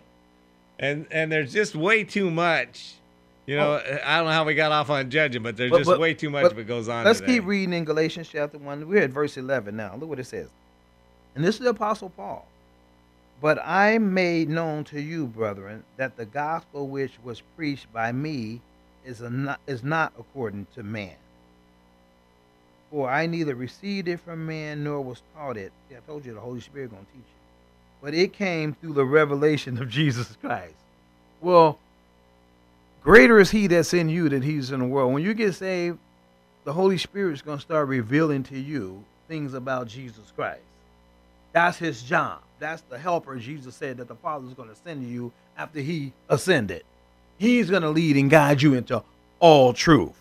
And, 0.78 1.06
and 1.10 1.30
there's 1.30 1.52
just 1.52 1.76
way 1.76 2.02
too 2.04 2.30
much. 2.30 2.94
You 3.46 3.56
know, 3.56 3.74
I 3.74 4.16
don't 4.16 4.26
know 4.26 4.32
how 4.32 4.44
we 4.44 4.54
got 4.54 4.72
off 4.72 4.88
on 4.88 5.10
judging, 5.10 5.42
but 5.42 5.58
there's 5.58 5.70
But- 5.70 5.78
just 5.78 5.90
but- 5.90 6.00
way 6.00 6.14
too 6.14 6.30
much 6.30 6.50
it 6.50 6.66
goes 6.66 6.88
on. 6.88 7.04
Let's 7.04 7.20
today. 7.20 7.34
keep 7.34 7.44
reading 7.44 7.74
in 7.74 7.84
Galatians 7.84 8.30
chapter 8.32 8.56
1. 8.56 8.88
We're 8.88 9.02
at 9.02 9.10
verse 9.10 9.36
11 9.36 9.76
now. 9.76 9.94
Look 9.96 10.08
what 10.08 10.18
it 10.18 10.24
says. 10.24 10.48
And 11.34 11.44
this 11.44 11.56
is 11.56 11.62
the 11.62 11.70
Apostle 11.70 12.10
Paul. 12.10 12.46
But 13.40 13.58
I 13.62 13.98
made 13.98 14.48
known 14.48 14.84
to 14.84 15.00
you, 15.00 15.26
brethren, 15.26 15.84
that 15.96 16.16
the 16.16 16.24
gospel 16.24 16.86
which 16.86 17.12
was 17.22 17.42
preached 17.56 17.92
by 17.92 18.12
me 18.12 18.60
is, 19.04 19.20
not, 19.20 19.60
is 19.66 19.82
not 19.82 20.12
according 20.18 20.66
to 20.74 20.82
man. 20.82 21.16
For 22.90 23.10
I 23.10 23.26
neither 23.26 23.54
received 23.54 24.08
it 24.08 24.20
from 24.20 24.46
man 24.46 24.84
nor 24.84 25.00
was 25.00 25.20
taught 25.34 25.56
it. 25.56 25.72
See, 25.88 25.96
I 25.96 26.00
told 26.06 26.24
you 26.24 26.32
the 26.32 26.40
Holy 26.40 26.60
Spirit 26.60 26.90
going 26.90 27.04
to 27.04 27.12
teach 27.12 27.20
you. 27.20 28.00
But 28.00 28.14
it 28.14 28.32
came 28.32 28.74
through 28.74 28.94
the 28.94 29.04
revelation 29.04 29.78
of 29.78 29.88
Jesus 29.90 30.36
Christ. 30.40 30.74
Well, 31.40 31.78
greater 33.02 33.40
is 33.40 33.50
he 33.50 33.66
that's 33.66 33.92
in 33.92 34.08
you 34.08 34.28
than 34.28 34.42
he's 34.42 34.70
in 34.70 34.80
the 34.80 34.86
world. 34.86 35.12
When 35.12 35.24
you 35.24 35.34
get 35.34 35.54
saved, 35.54 35.98
the 36.64 36.72
Holy 36.72 36.96
Spirit's 36.96 37.42
going 37.42 37.58
to 37.58 37.62
start 37.62 37.88
revealing 37.88 38.44
to 38.44 38.58
you 38.58 39.04
things 39.28 39.54
about 39.54 39.88
Jesus 39.88 40.32
Christ. 40.34 40.62
That's 41.54 41.78
his 41.78 42.02
job. 42.02 42.40
That's 42.58 42.82
the 42.82 42.98
helper 42.98 43.36
Jesus 43.36 43.76
said 43.76 43.96
that 43.98 44.08
the 44.08 44.16
Father 44.16 44.46
is 44.46 44.54
going 44.54 44.68
to 44.68 44.74
send 44.74 45.08
you 45.08 45.32
after 45.56 45.78
he 45.78 46.12
ascended. 46.28 46.82
He's 47.38 47.70
going 47.70 47.82
to 47.82 47.90
lead 47.90 48.16
and 48.16 48.28
guide 48.28 48.60
you 48.60 48.74
into 48.74 49.02
all 49.38 49.72
truth. 49.72 50.18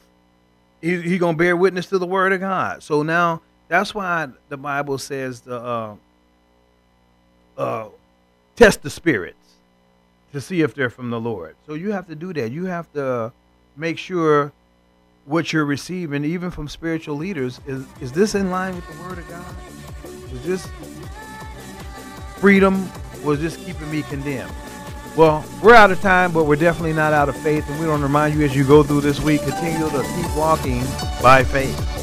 He's 0.79 1.01
he 1.01 1.17
going 1.17 1.35
to 1.35 1.37
bear 1.37 1.57
witness 1.57 1.87
to 1.87 1.97
the 1.97 2.05
word 2.05 2.33
of 2.33 2.39
God. 2.39 2.83
So 2.83 3.01
now 3.01 3.41
that's 3.67 3.95
why 3.95 4.27
the 4.49 4.57
Bible 4.57 4.97
says 4.99 5.41
the 5.41 5.57
uh, 5.57 5.95
uh, 7.57 7.85
test 8.55 8.83
the 8.83 8.89
spirits 8.89 9.37
to 10.33 10.41
see 10.41 10.61
if 10.61 10.75
they're 10.75 10.89
from 10.89 11.09
the 11.09 11.19
Lord. 11.19 11.55
So 11.65 11.73
you 11.73 11.91
have 11.93 12.07
to 12.07 12.15
do 12.15 12.31
that. 12.33 12.51
You 12.51 12.65
have 12.65 12.91
to 12.93 13.31
make 13.75 13.97
sure 13.97 14.51
what 15.25 15.51
you're 15.51 15.65
receiving, 15.65 16.25
even 16.25 16.51
from 16.51 16.67
spiritual 16.67 17.15
leaders, 17.15 17.59
is 17.65 17.85
is 18.01 18.11
this 18.11 18.35
in 18.35 18.51
line 18.51 18.75
with 18.75 18.85
the 18.87 19.03
Word 19.03 19.17
of 19.17 19.27
God? 19.29 19.55
Is 20.33 20.45
this 20.45 20.67
freedom 22.43 22.89
was 23.23 23.39
just 23.39 23.57
keeping 23.59 23.89
me 23.89 24.01
condemned? 24.01 24.51
Well, 25.15 25.45
we're 25.61 25.75
out 25.75 25.91
of 25.91 26.01
time, 26.01 26.33
but 26.33 26.43
we're 26.43 26.57
definitely 26.57 26.91
not 26.91 27.13
out 27.13 27.29
of 27.29 27.37
faith, 27.37 27.69
and 27.69 27.79
we 27.79 27.87
want 27.87 28.01
to 28.01 28.03
remind 28.03 28.37
you 28.37 28.43
as 28.43 28.53
you 28.53 28.65
go 28.65 28.83
through 28.83 28.99
this 28.99 29.21
week, 29.21 29.43
continue 29.43 29.89
to 29.89 30.03
keep 30.13 30.35
walking 30.35 30.81
by 31.21 31.45
faith. 31.45 32.02